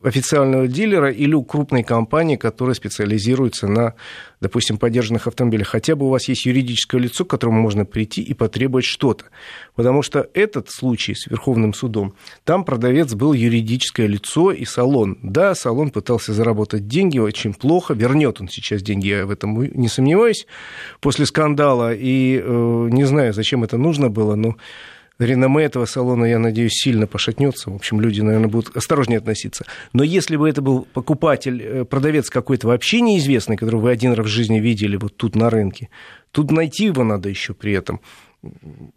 официального 0.02 0.66
дилера 0.68 1.11
или 1.11 1.35
у 1.35 1.42
крупной 1.42 1.82
компании, 1.82 2.37
которая 2.37 2.75
специализируется 2.75 3.66
на, 3.66 3.94
допустим, 4.40 4.78
поддержанных 4.78 5.26
автомобилях. 5.26 5.68
Хотя 5.68 5.97
бы 5.97 6.06
у 6.06 6.09
вас 6.09 6.28
есть 6.28 6.47
юридическое 6.47 7.00
лицо, 7.00 7.25
к 7.25 7.30
которому 7.30 7.61
можно 7.61 7.85
прийти 7.85 8.23
и 8.23 8.35
потребовать 8.35 8.85
что-то. 8.85 9.26
Потому 9.75 10.02
что 10.02 10.28
этот 10.35 10.71
случай 10.71 11.14
с 11.14 11.26
Верховным 11.26 11.75
судом, 11.75 12.14
там 12.44 12.64
продавец 12.64 13.14
был 13.14 13.32
юридическое 13.32 14.06
лицо 14.06 14.52
и 14.52 14.64
салон. 14.64 15.18
Да, 15.23 15.54
салон 15.54 15.90
пытался 15.90 16.32
заработать 16.32 16.87
деньги, 16.88 17.18
очень 17.18 17.54
плохо. 17.54 17.94
Вернет 17.94 18.40
он 18.40 18.49
сейчас 18.49 18.82
деньги, 18.82 19.09
я 19.09 19.26
в 19.26 19.30
этом 19.30 19.62
не 19.62 19.88
сомневаюсь, 19.88 20.47
после 21.00 21.26
скандала. 21.26 21.94
И 21.94 22.40
э, 22.42 22.88
не 22.90 23.04
знаю, 23.04 23.32
зачем 23.32 23.64
это 23.64 23.78
нужно 23.78 24.09
было, 24.09 24.35
но 24.35 24.56
реноме 25.25 25.64
этого 25.64 25.85
салона, 25.85 26.25
я 26.25 26.38
надеюсь, 26.38 26.75
сильно 26.75 27.07
пошатнется. 27.07 27.71
В 27.71 27.75
общем, 27.75 28.00
люди, 28.00 28.21
наверное, 28.21 28.49
будут 28.49 28.76
осторожнее 28.76 29.19
относиться. 29.19 29.64
Но 29.93 30.02
если 30.02 30.37
бы 30.37 30.49
это 30.49 30.62
был 30.62 30.87
покупатель, 30.93 31.62
э, 31.62 31.85
продавец 31.85 32.31
какой-то 32.31 32.69
вообще 32.69 33.00
неизвестный, 33.00 33.57
которого 33.57 33.83
вы 33.83 33.91
один 33.91 34.12
раз 34.12 34.26
в 34.26 34.31
жизни 34.31 34.61
видели 34.61 34.97
вот 34.97 35.17
тут 35.17 35.37
на 35.37 35.50
рынке, 35.50 35.88
тут 36.31 36.50
найти 36.50 36.87
его 36.87 37.05
надо 37.05 37.29
еще 37.29 37.55
при 37.55 37.73
этом, 37.73 38.00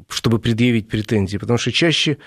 чтобы 0.10 0.40
предъявить 0.40 0.88
претензии. 0.88 1.38
Потому 1.38 1.58
что 1.58 1.72
чаще 1.72 2.18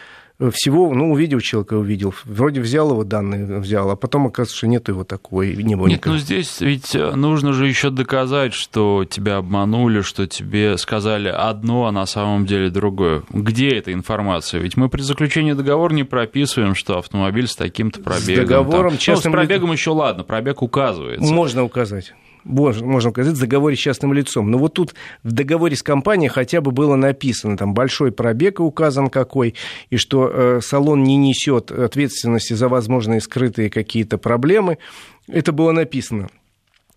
всего, 0.52 0.94
ну, 0.94 1.12
увидел 1.12 1.40
человека, 1.40 1.74
увидел. 1.74 2.14
Вроде 2.24 2.60
взял 2.60 2.90
его 2.92 3.02
данные, 3.02 3.58
взял, 3.58 3.90
а 3.90 3.96
потом 3.96 4.28
оказывается, 4.28 4.56
что 4.56 4.68
нет 4.68 4.86
его 4.88 5.02
такого, 5.02 5.42
и 5.42 5.62
не 5.64 5.74
было 5.74 5.88
Нет, 5.88 5.98
никого. 5.98 6.14
ну 6.14 6.20
здесь 6.20 6.60
ведь 6.60 6.94
нужно 6.94 7.52
же 7.52 7.66
еще 7.66 7.90
доказать, 7.90 8.54
что 8.54 9.04
тебя 9.04 9.38
обманули, 9.38 10.00
что 10.02 10.28
тебе 10.28 10.78
сказали 10.78 11.28
одно, 11.28 11.86
а 11.86 11.92
на 11.92 12.06
самом 12.06 12.46
деле 12.46 12.70
другое. 12.70 13.24
Где 13.30 13.70
эта 13.70 13.92
информация? 13.92 14.60
Ведь 14.60 14.76
мы 14.76 14.88
при 14.88 15.02
заключении 15.02 15.54
договора 15.54 15.92
не 15.92 16.04
прописываем, 16.04 16.76
что 16.76 16.98
автомобиль 16.98 17.48
с 17.48 17.56
таким-то 17.56 18.00
пробегом. 18.00 18.34
С 18.34 18.48
договором 18.48 18.90
там. 18.90 18.98
частным... 18.98 19.32
Ну, 19.32 19.38
с 19.38 19.40
пробегом 19.40 19.72
еще 19.72 19.90
ладно, 19.90 20.22
пробег 20.22 20.62
указывается. 20.62 21.32
Можно 21.32 21.64
указать 21.64 22.14
можно 22.48 23.10
указать, 23.10 23.34
в 23.34 23.40
договоре 23.40 23.76
с 23.76 23.78
частным 23.78 24.12
лицом. 24.12 24.50
Но 24.50 24.58
вот 24.58 24.74
тут 24.74 24.94
в 25.22 25.32
договоре 25.32 25.76
с 25.76 25.82
компанией 25.82 26.28
хотя 26.28 26.60
бы 26.60 26.70
было 26.70 26.96
написано, 26.96 27.56
там 27.56 27.74
большой 27.74 28.10
пробег 28.10 28.60
указан 28.60 29.10
какой, 29.10 29.54
и 29.90 29.96
что 29.96 30.28
э, 30.28 30.60
салон 30.62 31.04
не 31.04 31.16
несет 31.16 31.70
ответственности 31.70 32.54
за 32.54 32.68
возможные 32.68 33.20
скрытые 33.20 33.70
какие-то 33.70 34.18
проблемы. 34.18 34.78
Это 35.28 35.52
было 35.52 35.72
написано. 35.72 36.28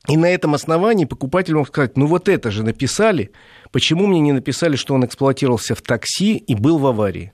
И 0.08 0.18
на 0.18 0.30
этом 0.30 0.56
основании 0.56 1.06
покупатель 1.06 1.56
мог 1.56 1.68
сказать, 1.68 1.96
ну 1.96 2.08
вот 2.08 2.28
это 2.28 2.50
же 2.50 2.64
написали, 2.64 3.32
почему 3.72 4.08
мне 4.08 4.20
не 4.20 4.32
написали, 4.32 4.76
что 4.76 4.96
он 4.96 5.06
эксплуатировался 5.06 5.76
в 5.76 5.82
такси 5.82 6.38
и 6.38 6.56
был 6.56 6.80
в 6.80 6.88
аварии? 6.88 7.34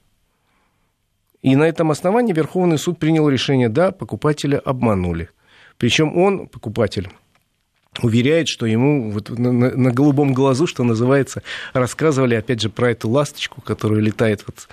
И 1.42 1.56
на 1.56 1.64
этом 1.64 1.92
основании 1.92 2.34
Верховный 2.34 2.78
суд 2.78 3.00
принял 3.00 3.30
решение, 3.30 3.70
да, 3.70 3.92
покупателя 3.92 4.60
обманули. 4.60 5.30
Причем 5.78 6.18
он, 6.18 6.48
покупатель, 6.48 7.10
уверяет, 8.02 8.48
что 8.48 8.66
ему 8.66 9.12
вот 9.12 9.30
на, 9.30 9.52
на, 9.52 9.72
на 9.72 9.92
голубом 9.92 10.34
глазу, 10.34 10.68
что 10.68 10.84
называется, 10.84 11.44
рассказывали, 11.74 12.36
опять 12.36 12.62
же, 12.62 12.70
про 12.70 12.92
эту 12.92 13.10
ласточку, 13.10 13.62
которая 13.62 14.02
летает 14.02 14.44
вот 14.46 14.68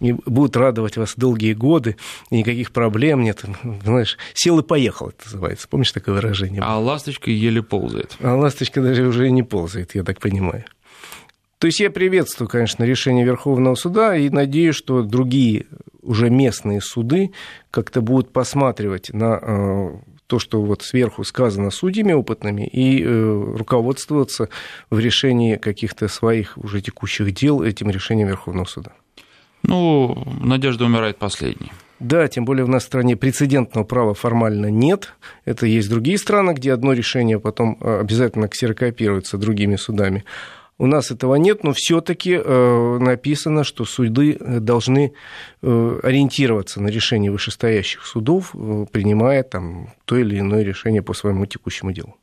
и 0.00 0.12
будет 0.12 0.56
радовать 0.56 0.96
вас 0.96 1.14
долгие 1.16 1.54
годы, 1.54 1.96
и 2.30 2.36
никаких 2.36 2.72
проблем 2.72 3.22
нет. 3.22 3.42
Знаешь, 3.82 4.18
сел 4.34 4.58
и 4.58 4.62
поехал, 4.62 5.08
это 5.08 5.24
называется. 5.24 5.68
Помнишь 5.68 5.92
такое 5.92 6.16
выражение? 6.16 6.60
А 6.62 6.78
ласточка 6.78 7.30
еле 7.30 7.62
ползает. 7.62 8.16
А 8.20 8.34
ласточка 8.34 8.82
даже 8.82 9.06
уже 9.06 9.30
не 9.30 9.42
ползает, 9.42 9.94
я 9.94 10.04
так 10.04 10.20
понимаю. 10.20 10.64
То 11.58 11.68
есть 11.68 11.80
я 11.80 11.90
приветствую, 11.90 12.48
конечно, 12.48 12.84
решение 12.84 13.24
Верховного 13.24 13.74
суда 13.76 14.14
и 14.14 14.28
надеюсь, 14.28 14.76
что 14.76 15.02
другие 15.02 15.66
уже 16.02 16.28
местные 16.28 16.82
суды 16.82 17.32
как-то 17.70 18.02
будут 18.02 18.32
посматривать 18.32 19.12
на 19.12 19.38
э, 19.40 19.88
то, 20.26 20.38
что 20.38 20.62
вот 20.62 20.82
сверху 20.82 21.24
сказано 21.24 21.70
судьями 21.70 22.12
опытными, 22.12 22.66
и 22.66 23.02
э, 23.02 23.54
руководствоваться 23.56 24.48
в 24.90 24.98
решении 24.98 25.56
каких-то 25.56 26.08
своих 26.08 26.56
уже 26.58 26.80
текущих 26.80 27.32
дел 27.32 27.62
этим 27.62 27.90
решением 27.90 28.28
Верховного 28.28 28.66
суда. 28.66 28.92
Ну, 29.62 30.26
надежда 30.40 30.84
умирает 30.84 31.16
последней. 31.18 31.72
Да, 31.98 32.28
тем 32.28 32.44
более 32.44 32.64
в 32.64 32.68
нашей 32.68 32.86
стране 32.86 33.16
прецедентного 33.16 33.84
права 33.84 34.14
формально 34.14 34.70
нет. 34.70 35.14
Это 35.44 35.66
есть 35.66 35.88
другие 35.88 36.18
страны, 36.18 36.52
где 36.52 36.72
одно 36.72 36.92
решение 36.92 37.40
потом 37.40 37.78
э, 37.80 38.00
обязательно 38.00 38.48
ксерокопируется 38.48 39.38
другими 39.38 39.76
судами. 39.76 40.24
У 40.78 40.86
нас 40.86 41.10
этого 41.10 41.36
нет, 41.36 41.64
но 41.64 41.72
все-таки 41.72 42.32
э, 42.32 42.98
написано, 42.98 43.64
что 43.64 43.86
суды 43.86 44.36
должны 44.38 45.14
э, 45.62 46.00
ориентироваться 46.02 46.82
на 46.82 46.88
решение 46.88 47.30
вышестоящих 47.30 48.04
судов, 48.04 48.50
э, 48.54 48.84
принимая 48.92 49.42
там 49.42 49.94
то 50.04 50.16
или 50.16 50.38
иное 50.38 50.62
решение 50.62 51.02
по 51.02 51.14
своему 51.14 51.46
текущему 51.46 51.92
делу. 51.92 52.16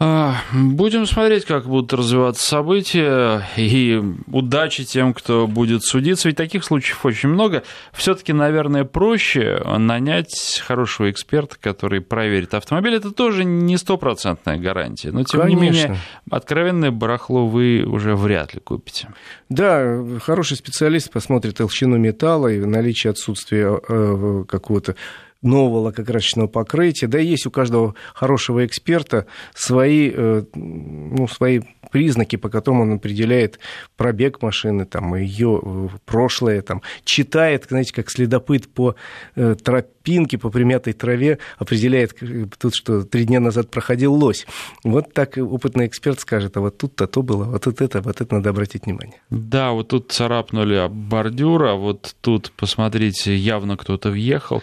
А, 0.00 0.36
будем 0.52 1.06
смотреть, 1.06 1.44
как 1.44 1.66
будут 1.66 1.92
развиваться 1.92 2.46
события, 2.46 3.42
и 3.56 4.00
удачи 4.28 4.84
тем, 4.84 5.12
кто 5.12 5.48
будет 5.48 5.82
судиться. 5.82 6.28
Ведь 6.28 6.36
таких 6.36 6.62
случаев 6.62 7.04
очень 7.04 7.30
много. 7.30 7.64
Все-таки, 7.92 8.32
наверное, 8.32 8.84
проще 8.84 9.60
нанять 9.64 10.62
хорошего 10.64 11.10
эксперта, 11.10 11.56
который 11.60 12.00
проверит 12.00 12.54
автомобиль. 12.54 12.94
Это 12.94 13.10
тоже 13.10 13.44
не 13.44 13.76
стопроцентная 13.76 14.56
гарантия. 14.56 15.10
Но, 15.10 15.24
тем 15.24 15.40
Конечно. 15.40 15.60
не 15.60 15.68
менее, 15.68 15.96
откровенное 16.30 16.92
барахло 16.92 17.48
вы 17.48 17.82
уже 17.82 18.14
вряд 18.14 18.54
ли 18.54 18.60
купите. 18.60 19.08
Да, 19.48 20.00
хороший 20.22 20.56
специалист 20.56 21.10
посмотрит 21.10 21.56
толщину 21.56 21.96
металла 21.96 22.46
и 22.46 22.60
наличие 22.60 23.10
отсутствия 23.10 23.80
э, 23.88 24.44
какого-то 24.46 24.94
нового 25.42 25.78
лакокрасочного 25.78 26.48
покрытия. 26.48 27.06
Да, 27.06 27.18
есть 27.18 27.46
у 27.46 27.50
каждого 27.50 27.94
хорошего 28.14 28.66
эксперта 28.66 29.26
свои, 29.54 30.10
э, 30.12 30.42
ну, 30.54 31.28
свои 31.28 31.60
признаки, 31.92 32.36
по 32.36 32.48
которым 32.48 32.80
он 32.82 32.92
определяет 32.94 33.58
пробег 33.96 34.42
машины, 34.42 34.84
там, 34.84 35.14
ее 35.14 35.60
э, 35.62 35.88
прошлое, 36.04 36.62
там, 36.62 36.82
читает, 37.04 37.66
знаете, 37.68 37.94
как 37.94 38.10
следопыт 38.10 38.68
по 38.68 38.96
э, 39.36 39.54
тропинке, 39.62 40.38
по 40.38 40.50
примятой 40.50 40.92
траве, 40.92 41.38
определяет 41.56 42.16
тут, 42.58 42.74
что 42.74 43.02
три 43.02 43.24
дня 43.24 43.38
назад 43.38 43.70
проходил 43.70 44.14
лось. 44.14 44.46
Вот 44.82 45.12
так 45.12 45.36
опытный 45.36 45.86
эксперт 45.86 46.18
скажет, 46.18 46.56
а 46.56 46.60
вот 46.60 46.78
тут-то 46.78 47.06
то 47.06 47.22
было, 47.22 47.44
вот 47.44 47.62
тут 47.62 47.80
это, 47.80 48.02
вот 48.02 48.20
это 48.20 48.34
надо 48.34 48.50
обратить 48.50 48.86
внимание. 48.86 49.20
Да, 49.30 49.70
вот 49.70 49.88
тут 49.88 50.10
царапнули 50.10 50.88
бордюр, 50.88 51.64
а 51.64 51.74
вот 51.74 52.16
тут, 52.20 52.52
посмотрите, 52.56 53.36
явно 53.36 53.76
кто-то 53.76 54.10
въехал. 54.10 54.62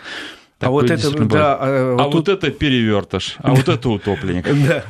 А 0.66 0.72
вот 0.72 0.90
это, 0.90 1.12
да, 1.26 1.58
а, 1.60 1.94
вот, 1.94 2.02
а 2.02 2.04
тут... 2.06 2.14
вот 2.14 2.30
это 2.30 2.50
перевертыш, 2.50 3.36
а 3.38 3.54
вот 3.54 3.70
это 3.70 3.90
утопленник. 3.90 4.46
Да. 4.66 4.84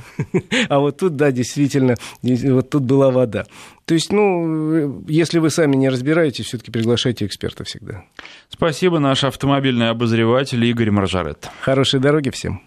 А 0.69 0.79
вот 0.79 0.97
тут, 0.97 1.17
да, 1.17 1.31
действительно, 1.31 1.95
вот 2.21 2.69
тут 2.69 2.83
была 2.83 3.11
вода. 3.11 3.45
То 3.85 3.93
есть, 3.93 4.11
ну, 4.11 5.03
если 5.07 5.39
вы 5.39 5.49
сами 5.49 5.75
не 5.75 5.89
разбираетесь, 5.89 6.45
все-таки 6.45 6.71
приглашайте 6.71 7.25
эксперта 7.25 7.65
всегда. 7.65 8.05
Спасибо, 8.49 8.99
наш 8.99 9.25
автомобильный 9.25 9.89
обозреватель 9.89 10.63
Игорь 10.63 10.91
Маржарет. 10.91 11.49
Хорошей 11.59 11.99
дороги 11.99 12.29
всем. 12.29 12.61